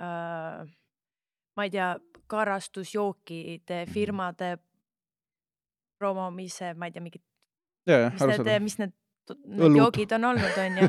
[0.00, 0.66] äh,
[1.56, 1.94] ma ei tea,
[2.26, 4.58] karastusjookide firmade
[5.98, 7.22] promomise, ma ei tea, mingid,
[7.86, 8.62] ja, ja mis need, arusaadav.
[8.62, 8.94] mis need,
[9.46, 10.88] need joogid on olnud, onju.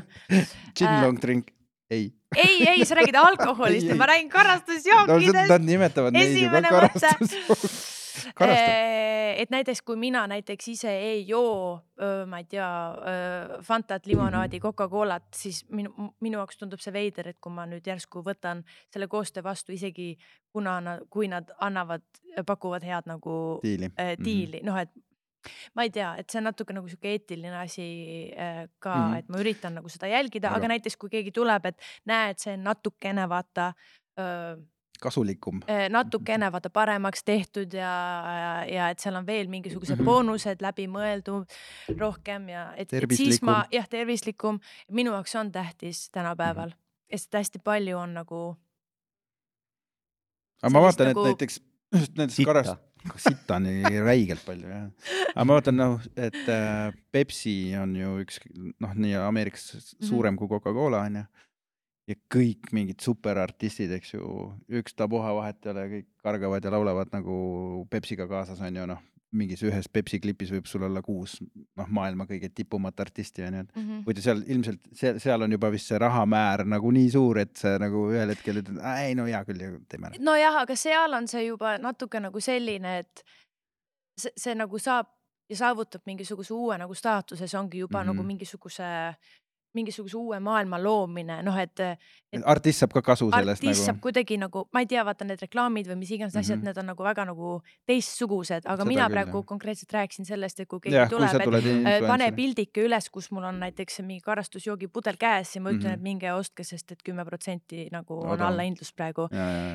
[0.78, 1.52] Gin äh, long drink,
[1.89, 2.08] ei.
[2.36, 4.00] ei, ei, sa räägid alkoholist ei.
[4.00, 5.50] ma räägin no karastusjookidest.
[5.50, 7.00] nad nimetavad neid ju ka Esimene mõte.
[7.06, 7.82] karastus.
[8.36, 8.70] karastab.
[8.70, 9.06] Eh,
[9.41, 11.82] et näiteks kui mina näiteks ise ei joo,
[12.28, 12.68] ma ei tea,
[13.64, 15.91] Fantat, limonaadi, Coca-Colat, siis minu,
[16.24, 20.14] minu jaoks tundub see veider, et kui ma nüüd järsku võtan selle koostöö vastu, isegi
[20.56, 20.80] kuna
[21.12, 22.06] kui nad annavad,
[22.48, 23.91] pakuvad head nagu diili.
[24.00, 24.93] äh, diili, noh et
[25.76, 29.14] ma ei tea, et see on natuke nagu sihuke eetiline asi äh, ka mm, Mhm.
[29.14, 29.18] -hmm.
[29.20, 32.64] et ma üritan nagu seda jälgida, Aga- näiteks kui keegi tuleb, et näed, see on
[32.64, 33.74] natukene vaata
[34.20, 34.56] öö,
[35.02, 35.60] kasulikum.
[35.68, 37.91] eh, natukene vaata paremaks tehtud ja,
[38.26, 40.06] ja, ja et seal on veel mingisugused Mhm.
[40.06, 41.46] boonused läbi mõeldud
[42.00, 44.60] rohkem ja et, et siis ma jah, tervislikum,
[44.91, 46.72] minu jaoks on tähtis tänapäeval,
[47.12, 48.56] sest hästi palju on nagu
[50.64, 51.60] aga ma vaatan, et nagu- näiteks
[52.00, 52.54] just nendest Sitta.
[52.54, 52.82] karast,
[53.22, 53.68] sitta on
[54.06, 54.86] räigelt palju jah.
[55.34, 58.41] aga ma vaatan noh, et äh, Pepsi on ju üks
[58.82, 61.26] noh, nii Ameerikas suurem kui Coca-Cola onju.
[62.08, 64.51] Ja kõik mingid superartistid, eks ju,
[64.82, 67.36] ükstapuha vahet ei ole, kõik kargavad ja laulavad nagu
[67.89, 69.03] Pepsiga kaasas onju, noh
[69.36, 73.72] mingis ühes Pepsi klipis võib sul olla kuus noh, maailma kõige tipumat artisti onju, et
[73.76, 73.82] mm.
[73.82, 74.03] -hmm.
[74.08, 77.76] muidu seal ilmselt seal, seal on juba vist see rahamäär nagu nii suur, et sa
[77.82, 80.22] nagu ühel hetkel ütled, ei no hea küll, teeme ära.
[80.30, 83.26] nojah, aga seal on see juba natuke nagu selline, et
[84.18, 85.12] see, see nagu saab
[85.49, 88.14] ja saavutab mingisuguse uue nagu staatuse, see ongi juba mm -hmm.
[88.14, 88.28] nagu Mhm.
[88.28, 89.16] mingisuguse,
[89.76, 91.80] mingisuguse uue maailma loomine, noh, et
[92.43, 94.01] artist saab ka kasu sellest artist saab nagu.
[94.07, 96.45] kuidagi nagu, ma ei tea, vaata need reklaamid või mis iganes mm -hmm.
[96.45, 96.65] asjad, Mhm.
[96.65, 99.45] need on nagu väga nagu teistsugused, aga Seda mina küll, praegu jah.
[99.45, 103.43] konkreetselt rääkisin sellest, et kui keegi kui tuleb, et äh, pane pildike üles, kus mul
[103.43, 105.89] on näiteks mingi karastusjoogipudel käes ja ma ütlen mm, Mhm.
[105.89, 105.93] -hmm.
[105.93, 108.47] et minge ostke, sest et kümme protsenti nagu on Odavam.
[108.53, 109.28] allahindlus praegu.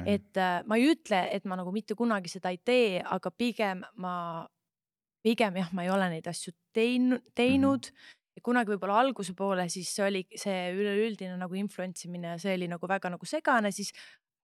[0.06, 3.30] et et äh, ma ei ütle, et ma nagu mitte kunagi seda ei tee, aga
[3.30, 4.46] pigem ma,
[5.22, 7.96] pigem jah, ma ei ole neid asju teinud, teinud mm.
[7.96, 12.68] -hmm ja kunagi võib-olla alguse poole, siis oli see üleüldine nagu influence imine, see oli
[12.70, 13.92] nagu väga nagu segane, siis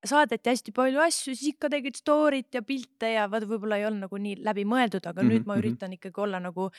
[0.06, 4.06] saadeti hästi palju asju, siis ikka tegid story't ja pilte ja vaata, võib-olla ei olnud
[4.06, 5.62] nagu nii läbimõeldud, aga mm -hmm, nüüd Mhm, ma mhm.
[5.64, 6.70] üritan ikkagi olla nagu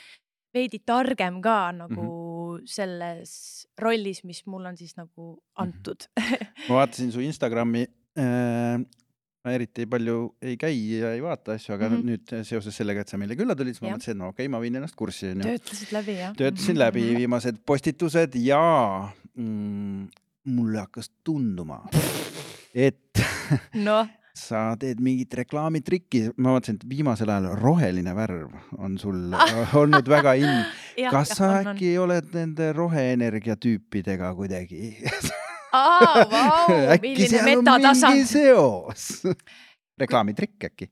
[0.53, 2.67] veidi targem ka nagu mm -hmm.
[2.67, 6.23] selles rollis, mis mulle on siis nagu antud mm.
[6.23, 6.69] -hmm.
[6.69, 7.85] ma vaatasin su Instagrami
[8.17, 8.79] äh,.
[9.47, 12.03] Ma eriti palju ei käi ja ei vaata asju, aga mm Mhm.
[12.03, 12.19] -hmm.
[12.35, 13.97] nüüd seoses sellega, et sa meile külla tulid, siis ma Jah.
[13.97, 15.43] mõtlesin, et no okei okay,, ma viin ennast kurssi onju.
[15.47, 16.35] töötasid läbi jah?
[16.35, 18.61] töötasin läbi viimased postitused ja
[19.35, 20.07] mm,
[20.51, 21.81] mulle hakkas tunduma,
[22.75, 22.99] et
[23.73, 29.33] noh, sa teed mingit reklaamitrikki, ma vaatasin, et viimasel ajal roheline värv on sul
[29.81, 30.65] olnud väga in.
[31.11, 34.97] kas sa äkki oled nende roheenergia tüüpidega kuidagi?
[35.73, 38.23] aa, vau, milline on mingi metatasand.
[38.29, 39.09] seos?
[40.01, 40.91] reklaamitrikk äkki?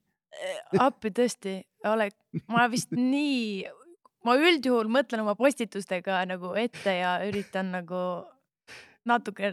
[0.83, 1.57] appi tõesti,
[1.87, 2.09] ole,
[2.51, 3.63] ma vist nii,
[4.27, 8.01] ma üldjuhul mõtlen oma postitustega nagu ette ja üritan nagu
[9.05, 9.51] natuke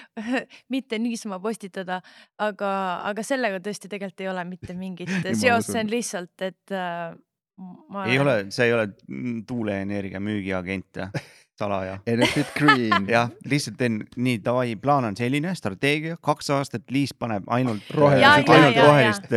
[0.72, 2.00] mitte niisama postitada,
[2.38, 2.72] aga,
[3.10, 7.16] aga sellega tõesti tegelikult ei ole mitte mingit seost, see on lihtsalt, et äh,
[7.92, 8.88] ma ei ole, sa ei ole
[9.48, 11.26] tuuleenergia müügiagent jah,
[11.58, 11.98] salaja.
[12.06, 13.06] Enefit Green.
[13.14, 18.22] jah, lihtsalt teen nii, davai, plaan on selline, strateegia, kaks aastat Liis paneb ainult Rohelise-
[18.22, 19.36] Ja, ja, ainult ja, rohelist,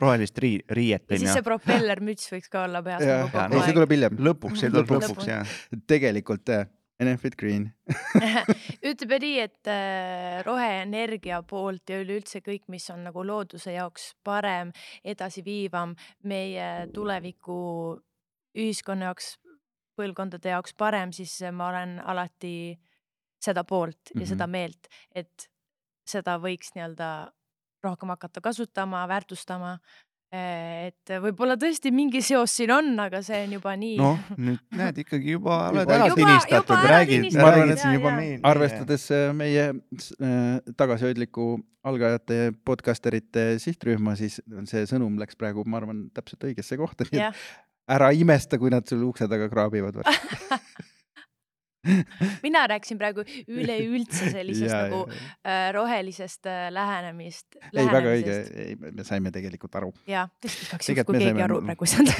[0.00, 1.42] rohelist rii-, riiet ja siis see.
[1.46, 3.78] propellermüts võiks ka olla peas nagu, ja, kogu ei see aeg.
[3.80, 4.20] tuleb hiljem.
[4.30, 5.08] lõpuks, see tuleb Lõpuks.
[5.10, 5.56] lõpuks jah.
[5.90, 6.54] tegelikult
[7.00, 7.70] Enefit Green.
[8.90, 14.68] ütleme nii, et äh, roheenergia poolt ja üleüldse kõik, mis on nagu looduse jaoks parem,
[15.08, 15.94] edasiviivam,
[16.28, 17.56] meie tuleviku
[18.58, 19.38] ühiskonna jaoks,
[20.00, 22.54] põlvkondade jaoks parem, siis ma olen alati
[23.40, 24.28] seda poolt ja mm -hmm.
[24.34, 25.48] seda meelt, et
[26.10, 27.10] seda võiks nii-öelda
[27.84, 29.78] rohkem hakata kasutama, väärtustama.
[30.32, 34.98] et võib-olla tõesti mingi seos siin on, aga see on juba nii noh, nüüd näed
[35.02, 38.08] ikkagi juba oled Juba- ära Juba- tinistatud juba, räägid, Ma arvan, räägid et- siin juba
[38.12, 38.40] jaa, meil.
[38.52, 41.48] arvestades äh, meie äh, tagasihoidliku
[41.82, 44.38] algajate podcasterite sihtrühma, siis
[44.70, 47.04] see sõnum läks praegu, ma arvan, täpselt õigesse kohta,
[47.90, 49.98] ära imesta, kui nad sul ukse taga kraabivad.
[52.44, 55.14] mina rääkisin praegu üleüldse sellisest Ja, nagu ja,
[55.48, 57.56] äh, rohelisest äh, lähenemist.
[57.72, 58.34] ei, väga õige,
[58.92, 59.88] me saime tegelikult aru.
[60.10, 62.12] ja, tõesti igaks juhuks, kui keegi saime- aru praegu ei saanud.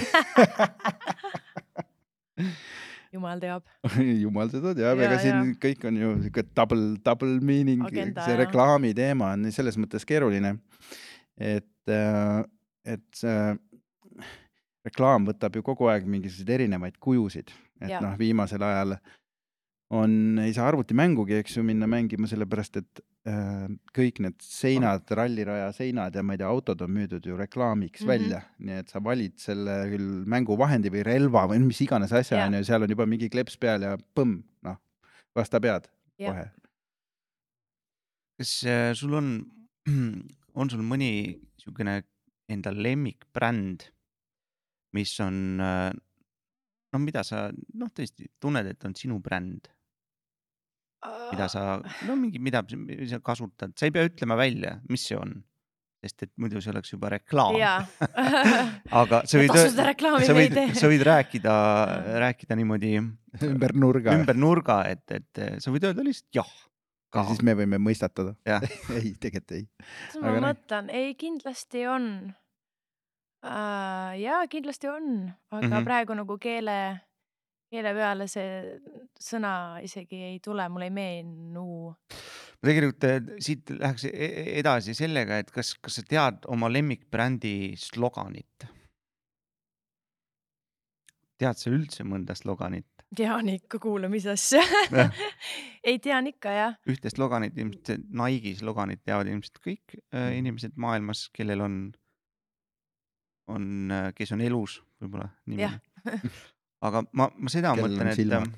[3.13, 3.63] jumal teab.
[4.25, 7.85] jumal seda teab, Ja, ega siin kõik on ju siuke double, double meaning,
[8.25, 10.55] see reklaami teema on selles mõttes keeruline.
[11.37, 11.93] et,
[12.89, 13.37] et see
[14.91, 18.99] reklaam võtab ju kogu aeg mingisuguseid erinevaid kujusid, et noh, viimasel ajal
[19.91, 23.67] on, ei saa arvutimängugi, eks ju, minna mängima, sellepärast et äh,
[23.97, 28.07] kõik need seinad, ralliraja seinad ja ma ei tea, autod on müüdud ju reklaamiks mm.
[28.07, 28.13] -hmm.
[28.13, 32.47] välja, nii et sa valid selle küll mänguvahendi või relva või mis iganes asja Jaa.
[32.47, 34.79] on ju, seal on juba mingi kleps peal ja põmm, noh,
[35.35, 36.31] vasta pead Jah.
[36.31, 36.47] kohe.
[38.39, 39.35] kas äh, sul on,
[40.61, 41.13] on sul mõni
[41.59, 42.03] niisugune
[42.51, 43.91] enda lemmikbränd,
[44.97, 49.71] mis on, no mida sa noh, tõesti tunned, et on sinu bränd,
[51.31, 51.77] mida sa,
[52.09, 52.63] no mingi, mida
[53.11, 55.39] sa kasutad, sa ei pea ütlema välja, mis see on.
[56.01, 57.59] sest et muidu see oleks juba reklaam.
[59.03, 61.57] aga sa võid, sa võid, sa võid rääkida,
[62.25, 64.15] rääkida niimoodi ümber nurga.
[64.17, 66.55] ümber nurga, et, et sa võid öelda lihtsalt jah
[67.15, 68.35] ja siis me võime mõistatada.
[68.97, 69.67] ei, tegelikult ei.
[70.21, 70.47] ma aga noh.
[70.49, 72.07] mõtlen, ei kindlasti on
[73.45, 74.11] uh,.
[74.21, 75.07] jaa, kindlasti on,
[75.51, 75.73] aga mm.
[75.73, 75.85] -hmm.
[75.85, 76.77] praegu nagu keele,
[77.71, 78.81] keele peale see
[79.21, 79.53] sõna
[79.85, 81.95] isegi ei tule, mul ei meenu.
[82.61, 87.75] tegelikult eh, siit läheks e- e- edasi sellega, et kas, kas sa tead oma lemmikbrändi
[87.77, 88.67] sloganit?
[91.41, 92.87] tead sa üldse mõnda sloganit?
[93.17, 94.61] tean ikka, kuule, mis asja
[94.93, 95.11] Jah.
[95.89, 96.77] ei tean ikka jah.
[96.87, 100.37] ühte sloganit, ilmselt Nike'i sloganit teavad ilmselt kõik äh, Mhm.
[100.39, 101.79] inimesed maailmas, kellel on,
[103.51, 106.21] on, kes on elus võib-olla niimoodi.
[106.87, 108.53] aga ma, ma seda Kellel on mõtlen,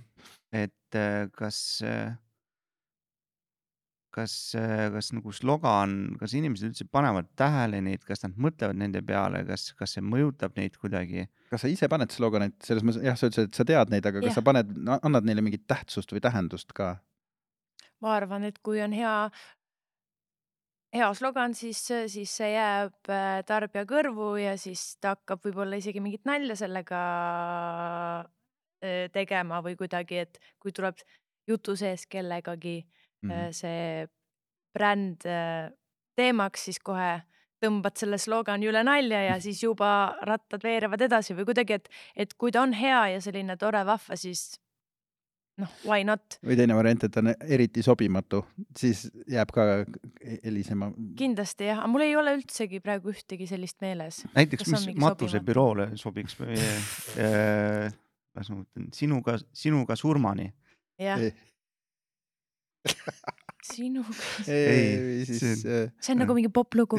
[0.53, 1.59] et, et äh, kas,
[4.15, 4.35] kas,
[4.97, 9.71] kas nagu slogan, kas inimesed üldse panevad tähele neid, kas nad mõtlevad nende peale, kas,
[9.79, 11.27] kas see mõjutab neid kuidagi?
[11.53, 14.23] kas sa ise paned sloganit selles mõttes, jah, sa ütlesid, et sa tead neid, aga
[14.23, 14.39] kas Jah.
[14.39, 16.95] sa paned, annad neile mingit tähtsust või tähendust ka?
[18.03, 19.17] ma arvan, et kui on hea,
[20.93, 21.81] hea slogan, siis,
[22.13, 27.03] siis see jääb äh, tarbija kõrvu ja siis ta hakkab võib-olla isegi mingit nalja sellega
[28.85, 31.01] äh, tegema või kuidagi, et kui tuleb
[31.49, 32.83] jutu sees kellegagi
[33.25, 33.55] mm.
[33.57, 34.07] see
[34.75, 35.25] bränd
[36.17, 37.23] teemaks, siis kohe
[37.63, 39.89] tõmbad selle slogani üle nalja ja siis juba
[40.27, 41.89] rattad veerevad edasi või kuidagi, et,
[42.25, 44.59] et kui ta on hea ja selline tore, vahva, siis
[45.61, 46.39] noh, why not.
[46.45, 48.43] või teine variant, et ta on eriti sobimatu,
[48.79, 49.67] siis jääb ka
[50.45, 50.91] helisema.
[51.19, 54.23] kindlasti jah, aga mul ei ole üldsegi praegu ühtegi sellist meeles.
[54.37, 55.51] näiteks, mis mingi matuse sobimatu?
[55.51, 56.59] büroole sobiks või
[57.27, 57.93] äh,
[58.37, 60.51] las ma mõtlen, sinuga, sinuga surmani.
[61.03, 61.29] jah,
[63.73, 64.15] sinuga,
[64.51, 66.99] ei, see siis see on nagu mingi poplugu.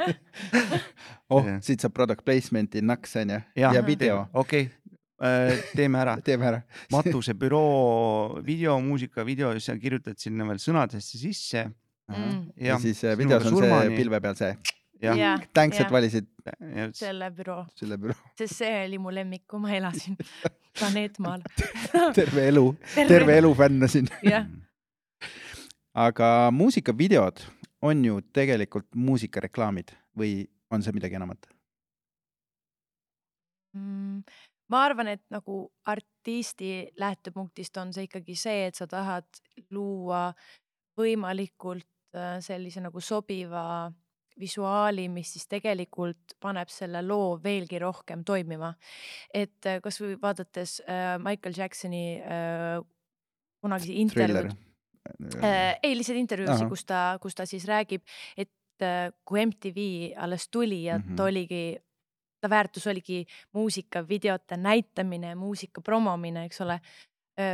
[1.34, 3.74] oh siit saab product placement'i naks onju Jah.
[3.76, 4.76] ja video, okei okay.,
[5.20, 6.16] teeme ära.
[6.26, 6.62] teeme ära.
[6.94, 11.68] matuse büroo videomuusika video, sa kirjutad sinna veel sõnadesse sisse.
[12.10, 12.46] Mm.
[12.58, 13.92] ja jah, siis äh, videos on surmani.
[13.92, 14.54] see pilve peal see,
[14.98, 15.92] jah, jah, thanks, et jah.
[15.94, 16.26] valisid
[16.98, 18.16] selle büroo, selle büroo.
[18.40, 20.16] sest see oli mu lemmik, kui ma elasin
[20.80, 21.44] planeetmaal.
[22.16, 22.64] terve elu,
[22.96, 24.10] terve elu fännasin.
[24.26, 24.48] jah,
[25.94, 27.44] aga muusikavideod
[27.86, 30.34] on ju tegelikult muusikareklaamid või
[30.74, 31.46] on see midagi enamat?
[33.78, 34.24] Mm,
[34.70, 39.42] ma arvan, et nagu artisti lähtepunktist on see ikkagi see, et sa tahad
[39.74, 40.30] luua
[40.98, 43.90] võimalikult äh, sellise nagu sobiva
[44.40, 48.72] visuaali, mis siis tegelikult paneb selle loo veelgi rohkem toimima.
[49.34, 52.80] et äh, kasvõi vaadates äh, Michael Jacksoni äh,
[53.60, 55.44] kunagisi intervjuud Thriller.
[55.44, 58.04] äh,, ei lihtsalt intervjuusid kus ta, kus ta siis räägib,
[58.36, 61.04] et äh, kui MTV alles tuli ja mm.
[61.04, 61.16] -hmm.
[61.16, 61.78] ta oligi,
[62.40, 66.80] ta väärtus oligi muusikavideote näitamine, muusika promomine, eks ole,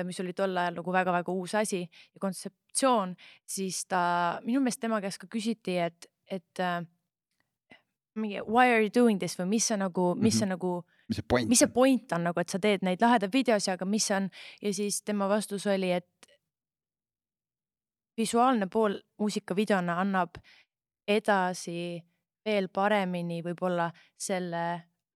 [0.05, 3.15] mis oli tol ajal nagu väga-väga uus asi ja kontseptsioon,
[3.47, 6.81] siis ta, minu meelest tema käest ka küsiti, et, et äh,
[8.17, 9.37] mingi why are you doing this?
[9.39, 10.55] või mis see nagu, mis see Mhm.
[10.57, 13.71] nagu mis see point mis see point on nagu, et sa teed neid lahedaid videosi,
[13.71, 14.31] aga mis on?
[14.63, 16.09] Ja siis tema vastus oli, et
[18.17, 20.39] visuaalne pool muusikavideona annab
[21.09, 22.03] edasi
[22.47, 24.65] veel paremini võib-olla selle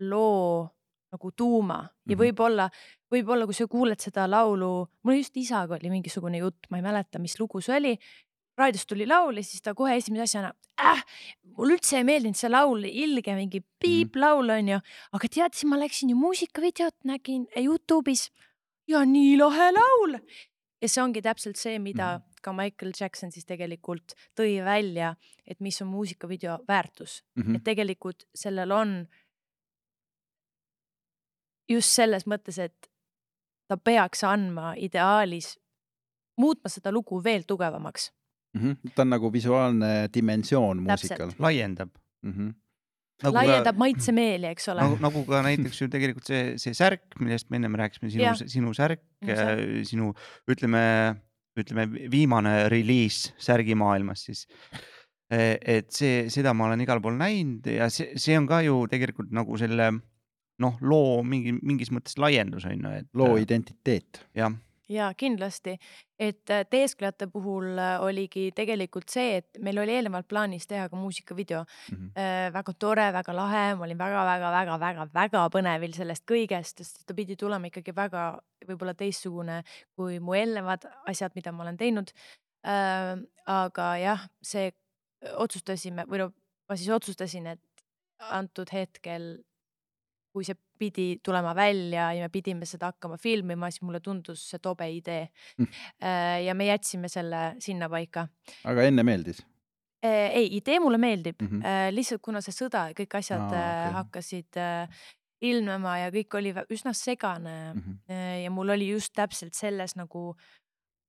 [0.01, 0.66] loo
[1.11, 1.81] nagu tuuma.
[2.07, 2.20] Ja Mhm.
[2.22, 2.68] võib-olla,
[3.12, 7.18] võib-olla kui sa kuuled seda laulu, mul just isaga oli mingisugune jutt, ma ei mäleta,
[7.18, 7.99] mis lugu see oli.
[8.59, 11.03] Raadiost tuli laul ja siis ta kohe esimese asjana äh,,
[11.57, 14.81] mulle üldse ei meeldinud see laul, ilge mingi piiplaul onju,
[15.12, 18.28] aga tead, siis ma läksin ju muusikavideot nägin Youtube'is.
[18.87, 20.18] Ja nii lahe laul.
[20.83, 22.43] ja see ongi täpselt see, mida Mhm.
[22.43, 25.14] ka Michael Jackson siis tegelikult tõi välja,
[25.47, 27.57] et mis on muusikavideo väärtus, Mhm.
[27.57, 29.07] et tegelikult sellel on
[31.68, 32.88] just selles mõttes, et
[33.68, 35.55] ta peaks andma ideaalis,
[36.41, 38.11] muutma seda lugu veel tugevamaks.
[38.57, 38.91] Mhm.
[38.97, 41.91] ta on nagu visuaalne dimensioon muusikal laiendab.
[42.22, 42.32] mm.
[42.32, 42.55] -hmm.
[43.22, 47.51] nagu laiendab maitsemeeli, eks ole nagu, nagu ka näiteks ju tegelikult see, see särk, millest
[47.51, 49.01] me ennem rääkisime, sinu sinu särk
[49.84, 50.14] sinu
[50.51, 50.82] ütleme,
[51.59, 54.46] ütleme viimane reliis särgimaailmas siis.
[55.30, 59.30] et see, seda ma olen igal pool näinud ja see, see on ka ju tegelikult
[59.34, 59.92] nagu selle
[60.61, 63.09] noh, loo mingi, mingis mõttes laiendus on ju, et.
[63.14, 64.24] loo identiteet.
[64.36, 64.57] jah,
[64.90, 65.76] ja kindlasti,
[66.20, 70.96] et äh, teesklejate puhul äh, oligi tegelikult see, et meil oli eelnevalt plaanis teha ka
[71.00, 72.10] muusikavideo Mhm.
[72.16, 72.50] äh,.
[72.52, 77.94] väga tore, väga lahe, ma olin väga-väga-väga-väga-väga põnevil sellest kõigest, sest ta pidi tulema ikkagi
[77.96, 78.26] väga
[78.68, 79.62] võib-olla teistsugune
[79.96, 82.12] kui mu eelnevad asjad, mida ma olen teinud
[83.48, 84.70] aga jah, see
[85.40, 86.26] otsustasime või no
[86.68, 87.84] ma siis otsustasin, et
[88.30, 89.40] antud hetkel,
[90.33, 94.59] kui see pidi tulema välja ja me pidime seda hakkama filmima, siis mulle tundus see
[94.62, 95.28] tobe idee
[95.59, 95.66] Mm..
[96.47, 98.28] ja me jätsime selle sinnapaika.
[98.64, 99.43] aga enne meeldis
[100.03, 101.49] ei, idee mulle meeldib mm.
[101.49, 101.95] mm, -hmm.
[101.95, 103.59] lihtsalt kuna see sõda ja kõik asjad okei.
[103.59, 103.93] okay.
[103.99, 105.03] hakkasid äh,
[105.41, 107.99] ilmnema ja kõik oli üsna segane Mm -hmm.
[108.11, 110.37] Äh, ja mul oli just täpselt selles nagu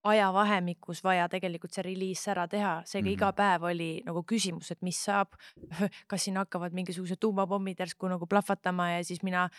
[0.04, 3.10] ajavahemikus vaja tegelikult see reliis ära teha, seega mm Mhm.
[3.10, 3.14] -hmm.
[3.14, 5.36] iga päev oli nagu küsimus, et mis saab,
[6.10, 9.50] kas siin hakkavad mingisugused tuumapommid järsku nagu plahvatama ja siis mina,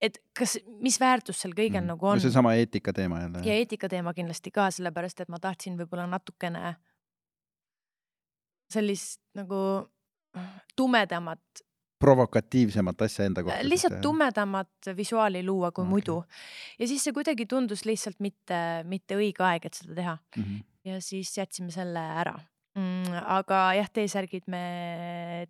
[0.00, 1.94] et kas, mis väärtus seal kõigel mm -hmm.
[1.94, 2.20] nagu on.
[2.20, 3.54] seesama eetika teema jälle ja.
[3.54, 6.76] eetika teema kindlasti ka, sellepärast et ma tahtsin võib-olla natukene
[8.70, 9.88] sellist nagu
[10.76, 11.62] tumedamat
[12.02, 13.68] provokatiivsemat asja enda kohta.
[13.68, 14.00] lihtsalt.
[14.04, 15.90] tumedamat visuaali luua kui okay.
[15.90, 16.22] muidu
[16.78, 20.64] ja siis see kuidagi tundus lihtsalt mitte, mitte õige aeg, et seda teha Mm -hmm.
[20.84, 22.34] ja siis jätsime selle ära
[22.74, 23.22] mm,.
[23.26, 24.62] aga jah, T-särgid me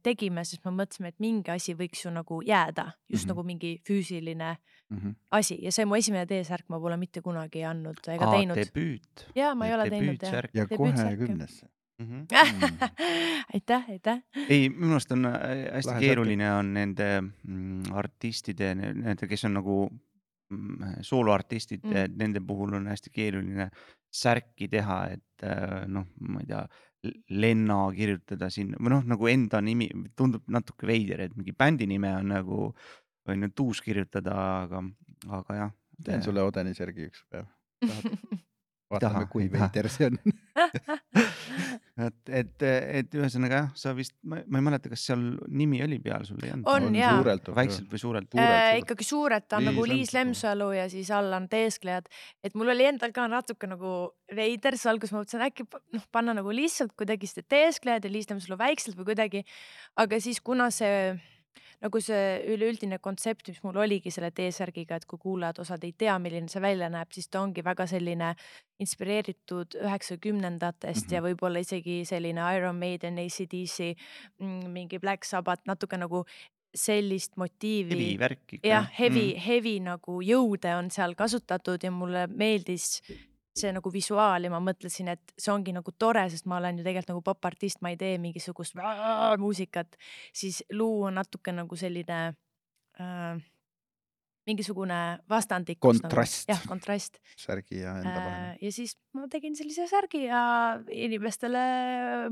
[0.03, 3.29] tegime, sest me mõtlesime, et mingi asi võiks ju nagu jääda, just mm -hmm.
[3.35, 4.57] nagu mingi füüsiline
[4.93, 5.15] Mm -hmm.
[5.31, 8.57] asi ja see mu esimene T-särk ma pole mitte kunagi andnud ega teinud.
[8.57, 9.31] debüüt.
[9.35, 10.45] ja ma ei ole teinud jah.
[10.55, 11.71] ja kohe jah.
[12.07, 12.53] kümnesse.
[12.53, 12.77] Mhm.
[13.55, 14.23] aitäh, aitäh.
[14.49, 15.35] ei, minu meelest on äh,
[15.75, 21.91] hästi Lahe keeruline on nende mm, artistide, nende, kes on nagu mm, sooloartistid Mm.
[21.91, 23.71] mm., nende puhul on hästi keeruline
[24.13, 26.67] särki teha, et äh, noh, ma ei tea,
[27.35, 32.13] Lenna kirjutada sinna või noh, nagu enda nimi tundub natuke veider, et mingi bändi nime
[32.15, 32.69] on nagu
[33.27, 34.85] võin nüüd uus kirjutada, aga,
[35.41, 35.75] aga jah.
[36.05, 37.51] teen sulle Odeni särgi üks päev.
[38.93, 40.19] vaatame kui veider see on.
[42.01, 46.25] et, et, et ühesõnaga jah, sa vist, ma ei mäleta, kas seal nimi oli peal
[46.25, 46.69] sul ei olnud?
[46.73, 47.11] On, jaa.
[47.19, 47.51] suurelt.
[47.59, 48.37] väikselt või suurelt?
[48.41, 50.71] äh, ikkagi suured, ta on Liis nagu Liis Lemsalu.
[50.79, 52.09] Ja siis all on teesklejad,
[52.45, 53.97] et mul oli endal ka natuke nagu
[54.33, 58.31] veider, siis alguses ma mõtlesin äkki noh, panna nagu lihtsalt kuidagi seda teesklejad ja Liis
[58.31, 59.45] Lemsalu väikselt või kuidagi,
[60.01, 61.13] aga siis kuna see
[61.83, 66.17] nagu see üleüldine kontsept, mis mul oligi selle T-särgiga, et kui kuulajad osad ei tea,
[66.23, 68.33] milline see välja näeb, siis ta ongi väga selline
[68.83, 71.15] inspireeritud üheksakümnendatest mm -hmm.
[71.15, 73.95] ja võib-olla isegi selline Iron Maiden, ACDC,
[74.69, 76.25] mingi Black Sabbath, natuke nagu
[76.75, 78.69] sellist motiivi hevi värk ikka.
[78.69, 83.03] jah, heavy mm., heavy nagu jõude on seal kasutatud ja mulle meeldis
[83.57, 86.87] see nagu visuaal ja ma mõtlesin, et see ongi nagu tore, sest ma olen ju
[86.87, 88.79] tegelikult nagu popartist, ma ei tee mingisugust
[89.41, 89.99] muusikat,
[90.33, 92.21] siis luua natuke nagu selline
[93.01, 93.43] äh,
[94.49, 95.01] mingisugune
[95.31, 96.01] vastandikkus.
[96.03, 96.49] Kontrast.
[96.51, 98.49] jah, kontrast särgi ja enda vahel.
[98.51, 98.59] äh,.
[98.67, 100.43] ja siis ma tegin sellise särgi ja
[100.91, 101.65] inimestele,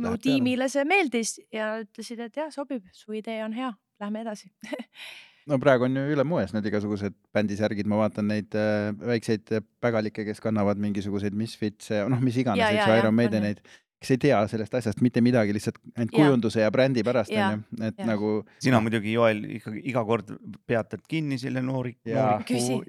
[0.03, 3.71] mu tiimile see meeldis ja ütlesid, et jah, sobib, su idee on hea,
[4.03, 4.51] lähme edasi
[5.49, 10.25] no praegu on ju üle moes need igasugused bändisärgid, ma vaatan neid äh, väikseid pägalikke,
[10.29, 13.63] kes kannavad mingisuguseid Misfitse, noh, mis iganes, eks ju, Iron on Maideneid,
[14.01, 16.17] kes ei tea sellest asjast mitte midagi, lihtsalt ainult Ja.
[16.17, 18.07] kujunduse ja brändi pärast onju, et ja.
[18.09, 18.33] nagu
[18.63, 20.33] sina muidugi, Joel, ikkagi iga kord
[20.69, 21.63] peatad kinni selle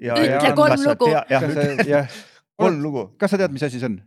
[0.00, 1.12] ja, ütle ja kolm kas sa lugu.
[2.56, 3.06] kolm lugu.
[3.20, 4.00] kas sa tead, mis asi see on?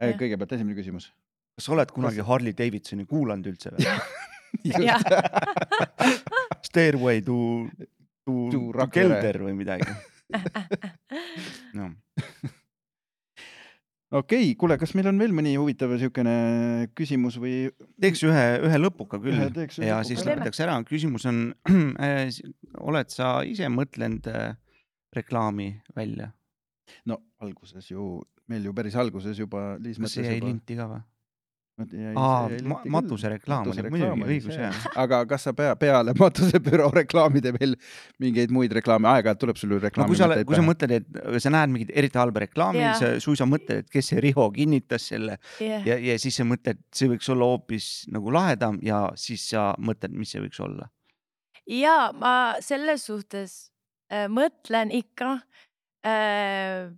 [0.00, 0.16] Jah.
[0.20, 1.10] kõigepealt esimene küsimus.
[1.56, 3.84] kas sa oled kunagi Harley Davidsoni kuulanud üldse või?
[6.68, 7.36] Stairway to,
[8.26, 8.86] to, To to.
[8.92, 9.86] Kelder või midagi.
[11.78, 11.92] noh,
[14.18, 16.34] okei, kuule, kas meil on veel mõni huvitav siukene
[16.98, 17.54] küsimus või?
[18.02, 20.08] teeks ühe, ühe lõpuka küll Ühe ühe ja lõpuka.
[20.10, 20.78] siis lõpetaks ära.
[20.88, 21.36] küsimus on,
[22.90, 24.56] oled sa ise mõtlenud äh,
[25.14, 26.32] reklaami välja?
[27.06, 28.16] no alguses ju,
[28.50, 31.00] meil ju päris alguses juba Liis kas see jäi linti ka või?
[31.76, 32.48] Aa
[32.88, 34.76] matusereklaam oli muidugi, õigus jah.
[34.96, 37.74] aga kas sa pea, peale matusebüroo reklaamide veel
[38.22, 41.44] mingeid muid reklaame, aeg-ajalt tuleb sul ju no reklaami kui sa, kui sa mõtled, et
[41.44, 45.10] sa näed mingit eriti halba reklaami Jaa., sa suisa mõtled, et kes see Riho kinnitas
[45.12, 49.44] selle jah, ja, ja siis sa mõtled, see võiks olla hoopis nagu lahedam ja siis
[49.52, 50.88] sa mõtled, mis see võiks olla.
[51.68, 53.66] ja ma selles suhtes
[54.08, 55.42] äh, mõtlen ikka
[56.06, 56.88] äh,.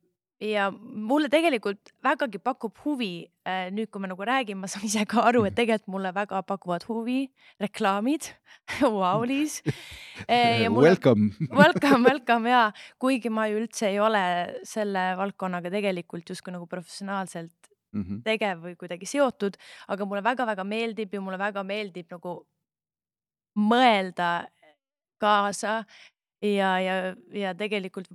[0.41, 5.03] Ja mulle tegelikult vägagi pakub huvi äh,, nüüd kui me nagu räägime, ma saan ise
[5.09, 7.31] ka aru, et tegelikult mulle väga pakuvad huvi
[7.61, 8.31] reklaamid.
[9.27, 9.63] Liis.
[10.29, 11.31] ja mulle Welcome.
[11.63, 14.23] Welcome, welcome ja kuigi ma ju üldse ei ole
[14.69, 17.55] selle valdkonnaga tegelikult justkui nagu professionaalselt
[17.97, 18.21] Mhm.
[18.21, 19.57] tegev või kuidagi seotud,
[19.89, 22.35] aga mulle väga-väga meeldib ja mulle väga meeldib nagu
[23.57, 24.49] mõelda
[25.19, 25.85] kaasa
[26.45, 26.97] ja, ja,
[27.35, 28.11] ja tegelikult,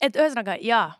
[0.00, 0.92] et ühesõnaga jaa.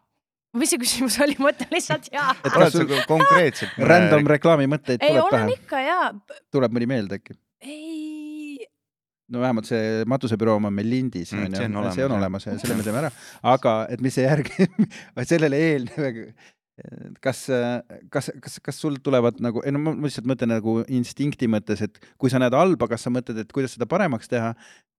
[0.60, 2.32] Mis see küsimus oli, ma ütlen lihtsalt jaa.
[2.42, 3.76] Et kas oled sul sa konkreetselt?
[3.92, 6.08] Random reklaamimõtteid ei, tuleb olen pähe, ikka jaa.
[6.54, 7.38] tuleb mõni meelde äkki?
[7.66, 8.66] ei,
[9.32, 12.58] no vähemalt see matusebüroo oma on meil lindis Mm, on olemas, see on olemas ja
[12.60, 13.10] selle me teeme ära,
[13.54, 14.68] aga et mis see järgi,
[15.32, 16.20] sellele eelnev,
[17.24, 17.46] kas,
[18.12, 21.96] kas, kas, kas sul tulevad nagu, ei no ma lihtsalt mõtlen nagu instinkti mõttes, et
[22.20, 24.52] kui sa näed halba, kas sa mõtled, et kuidas seda paremaks teha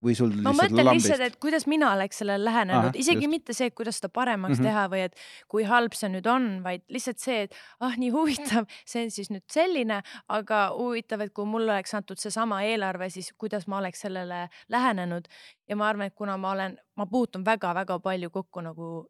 [0.04, 3.34] või sul ma lihtsalt mõtlen lambist lihtsalt, et kuidas mina oleks sellele lähenenud, isegi just.
[3.34, 4.70] mitte see, kuidas seda paremaks mm -hmm.
[4.70, 5.20] teha või et
[5.54, 9.30] kui halb see nüüd on, vaid lihtsalt see, et ah nii huvitav, see on siis
[9.34, 14.02] nüüd selline, aga huvitav, et kui mulle oleks antud seesama eelarve, siis kuidas ma oleks
[14.06, 15.30] sellele lähenenud
[15.70, 19.08] ja ma arvan, et kuna ma olen, ma puutun väga-väga palju kokku nagu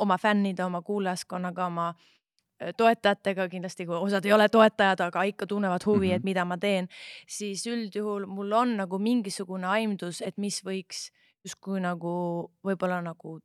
[0.00, 5.46] oma fännide, oma kuulajaskonnaga, oma äh, toetajatega kindlasti, kui osad ei ole toetajad, aga ikka
[5.46, 6.12] tunnevad huvi mm, Mhm.
[6.12, 6.16] -hmm.
[6.16, 6.88] et mida ma teen,
[7.28, 11.10] siis üldjuhul mul on nagu mingisugune aimdus, et mis võiks
[11.44, 13.38] justkui nagu võib-olla nagu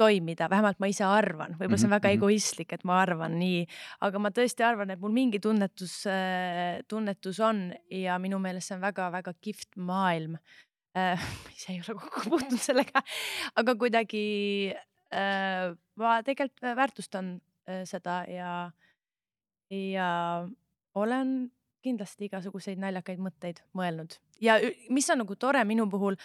[0.00, 2.16] toimida, vähemalt ma ise arvan, võib-olla see on Mhm, väga mhm.
[2.18, 3.66] egoistlik, et ma arvan nii,
[4.00, 6.04] aga ma tõesti arvan, et mul mingi tunnetus,
[6.88, 10.38] tunnetus on ja minu meelest see on väga-väga kihvt maailm.
[11.54, 13.02] ise ei ole kokku puutunud sellega,
[13.60, 14.22] aga kuidagi
[14.74, 17.32] äh, ma tegelikult väärtustan
[17.68, 18.70] äh, seda ja,
[19.70, 20.10] ja
[20.94, 21.50] olen
[21.84, 24.18] kindlasti igasuguseid naljakaid mõtteid mõelnud.
[24.40, 24.58] Ja
[24.92, 26.18] mis on nagu tore minu puhul,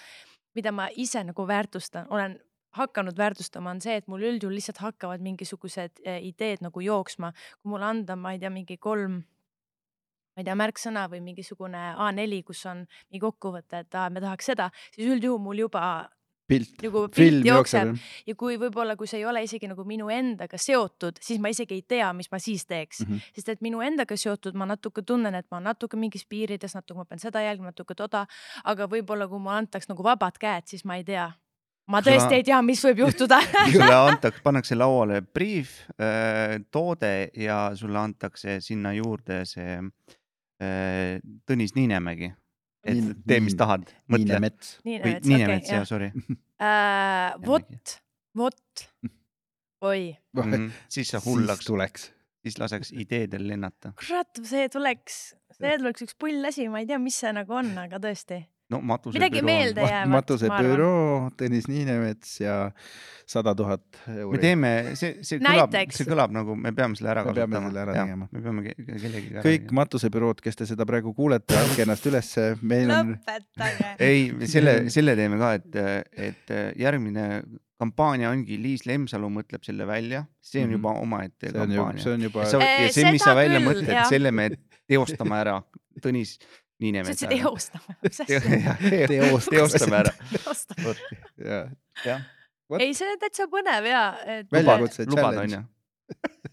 [0.55, 2.39] mida ma ise nagu väärtustan, olen
[2.75, 7.31] hakanud väärtustama, on see, et mul üldjuhul lihtsalt hakkavad mingisugused ideed nagu jooksma,
[7.61, 9.21] kui mulle anda, ma ei tea, mingi kolm
[10.35, 14.51] ma ei tea, märksõna või mingisugune A4, kus on mingi kokkuvõte, et aa, me tahaks
[14.51, 15.85] seda, siis üldjuhul mul juba
[16.49, 17.93] pilt, nagu film jookseb
[18.29, 21.79] ja kui võib-olla, kui see ei ole isegi nagu minu endaga seotud, siis ma isegi
[21.79, 23.07] ei tea, mis ma siis teeks mm.
[23.11, 23.31] -hmm.
[23.37, 27.05] sest et minu endaga seotud ma natuke tunnen, et ma natuke mingis piirides, natuke ma
[27.09, 28.25] pean seda jälgima, natuke toda,
[28.63, 31.31] aga võib-olla kui mulle antaks nagu vabad käed, siis ma ei tea.
[31.87, 33.41] ma tõesti ei tea, mis võib juhtuda
[33.73, 35.81] sulle antakse, pannakse lauale briif,
[36.71, 39.77] toode ja sulle antakse sinna juurde see
[40.61, 42.33] äh, Tõnis Niinemägi.
[42.85, 44.39] Et tee, mis tahad, mõtle.
[44.43, 44.75] Mets.
[44.85, 46.11] nii või Niinemets, jah, sorry.
[46.61, 47.95] Äh, vot,
[48.37, 48.85] vot,
[49.85, 50.69] oi, Mhm.
[50.89, 52.11] siis sa hullaks, tuleks.
[52.45, 53.93] siis laseks ideedel lennata.
[53.99, 57.71] kurat, see tuleks, see tuleks üks pull asi, ma ei tea, mis see nagu on,
[57.77, 58.43] aga tõesti.
[58.69, 59.13] No matuse.
[59.19, 60.71] midagi meelde jäävat, Matuse ma arvan.
[60.71, 62.71] büroo, Tõnis Niinemets ja
[63.29, 64.39] sada tuhat me euri.
[64.41, 67.69] teeme, see, see kõlab, see kõlab nagu me peame selle ära Me peame kasutama.
[67.69, 68.27] selle ära tegema.
[68.31, 72.47] me peame ke- kellegagi ära kõik matusebürood, kes te seda praegu kuulete, andke ennast ülesse,
[72.61, 73.93] meil on, lõpetage.
[73.99, 75.75] ei, selle, selle teeme ka, et,
[76.31, 77.43] et järgmine
[77.77, 80.77] kampaania ongi Liis Lemsalu mõtleb selle välja, see on Mhm.
[80.77, 82.13] juba omaette see on ju, kampaania see.
[82.13, 84.49] on juba ja see, mis sa välja küll, mõtled selle me
[84.89, 85.61] teostame ära
[86.01, 86.37] Tõnis
[86.75, 87.23] sa Niinemets.
[87.23, 88.39] ütlesid eostama, mis asja?
[89.07, 90.11] teost- teostame ära.
[91.39, 91.69] jah,
[92.03, 92.25] jah,
[92.79, 95.61] ei, see on täitsa põnev ja, et Väljakutse lubad challenge.
[95.61, 95.63] onju.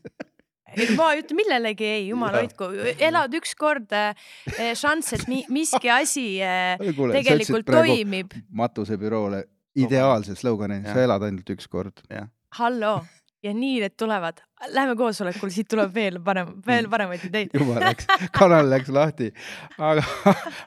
[0.77, 2.71] ei, ma ei ütle millelegi ei, jumal hoidku,
[3.03, 4.15] elad ükskord äh,
[4.79, 8.39] šanss, et mi, miski asi äh, kuule, sa tegelikult toimib.
[8.63, 9.43] matusebüroole
[9.83, 12.05] ideaalse slogani, sa elad ainult üks kord.
[12.61, 13.01] hallo
[13.43, 14.41] ja nii need tulevad.
[14.71, 17.51] Lähme koosolekule, siit tuleb veel parem, veel paremaid ideid.
[17.59, 19.33] juba läks, kanal läks lahti.
[19.83, 20.05] aga,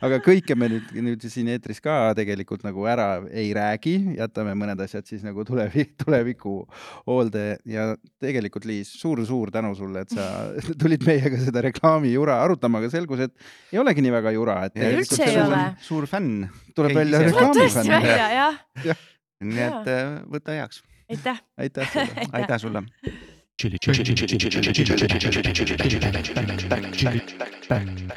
[0.03, 4.81] aga kõike me nüüd, nüüd siin eetris ka tegelikult nagu ära ei räägi, jätame mõned
[4.83, 6.57] asjad siis nagu tulevik, tuleviku
[7.07, 10.25] hoolde ja tegelikult Liis suur,, suur-suur tänu sulle, et sa
[10.81, 13.33] tulid meiega seda reklaamijura arutama, aga selgus, et
[13.71, 15.61] ei olegi nii väga jura, et Ja tegelikult üldse ei see ole.
[15.87, 17.95] suur fänn, tuleb Ei, välja ise- tuleb tõesti reklaamifänn.
[17.95, 18.99] välja, jah.
[19.45, 20.83] nii et äh, võta heaks.
[21.09, 21.43] aitäh.
[21.57, 22.07] aitäh sulle.
[22.33, 22.83] aitäh sulle.
[23.61, 28.05] chili chili chili chili chili chili chili chili chili chili chili chili chili chili chili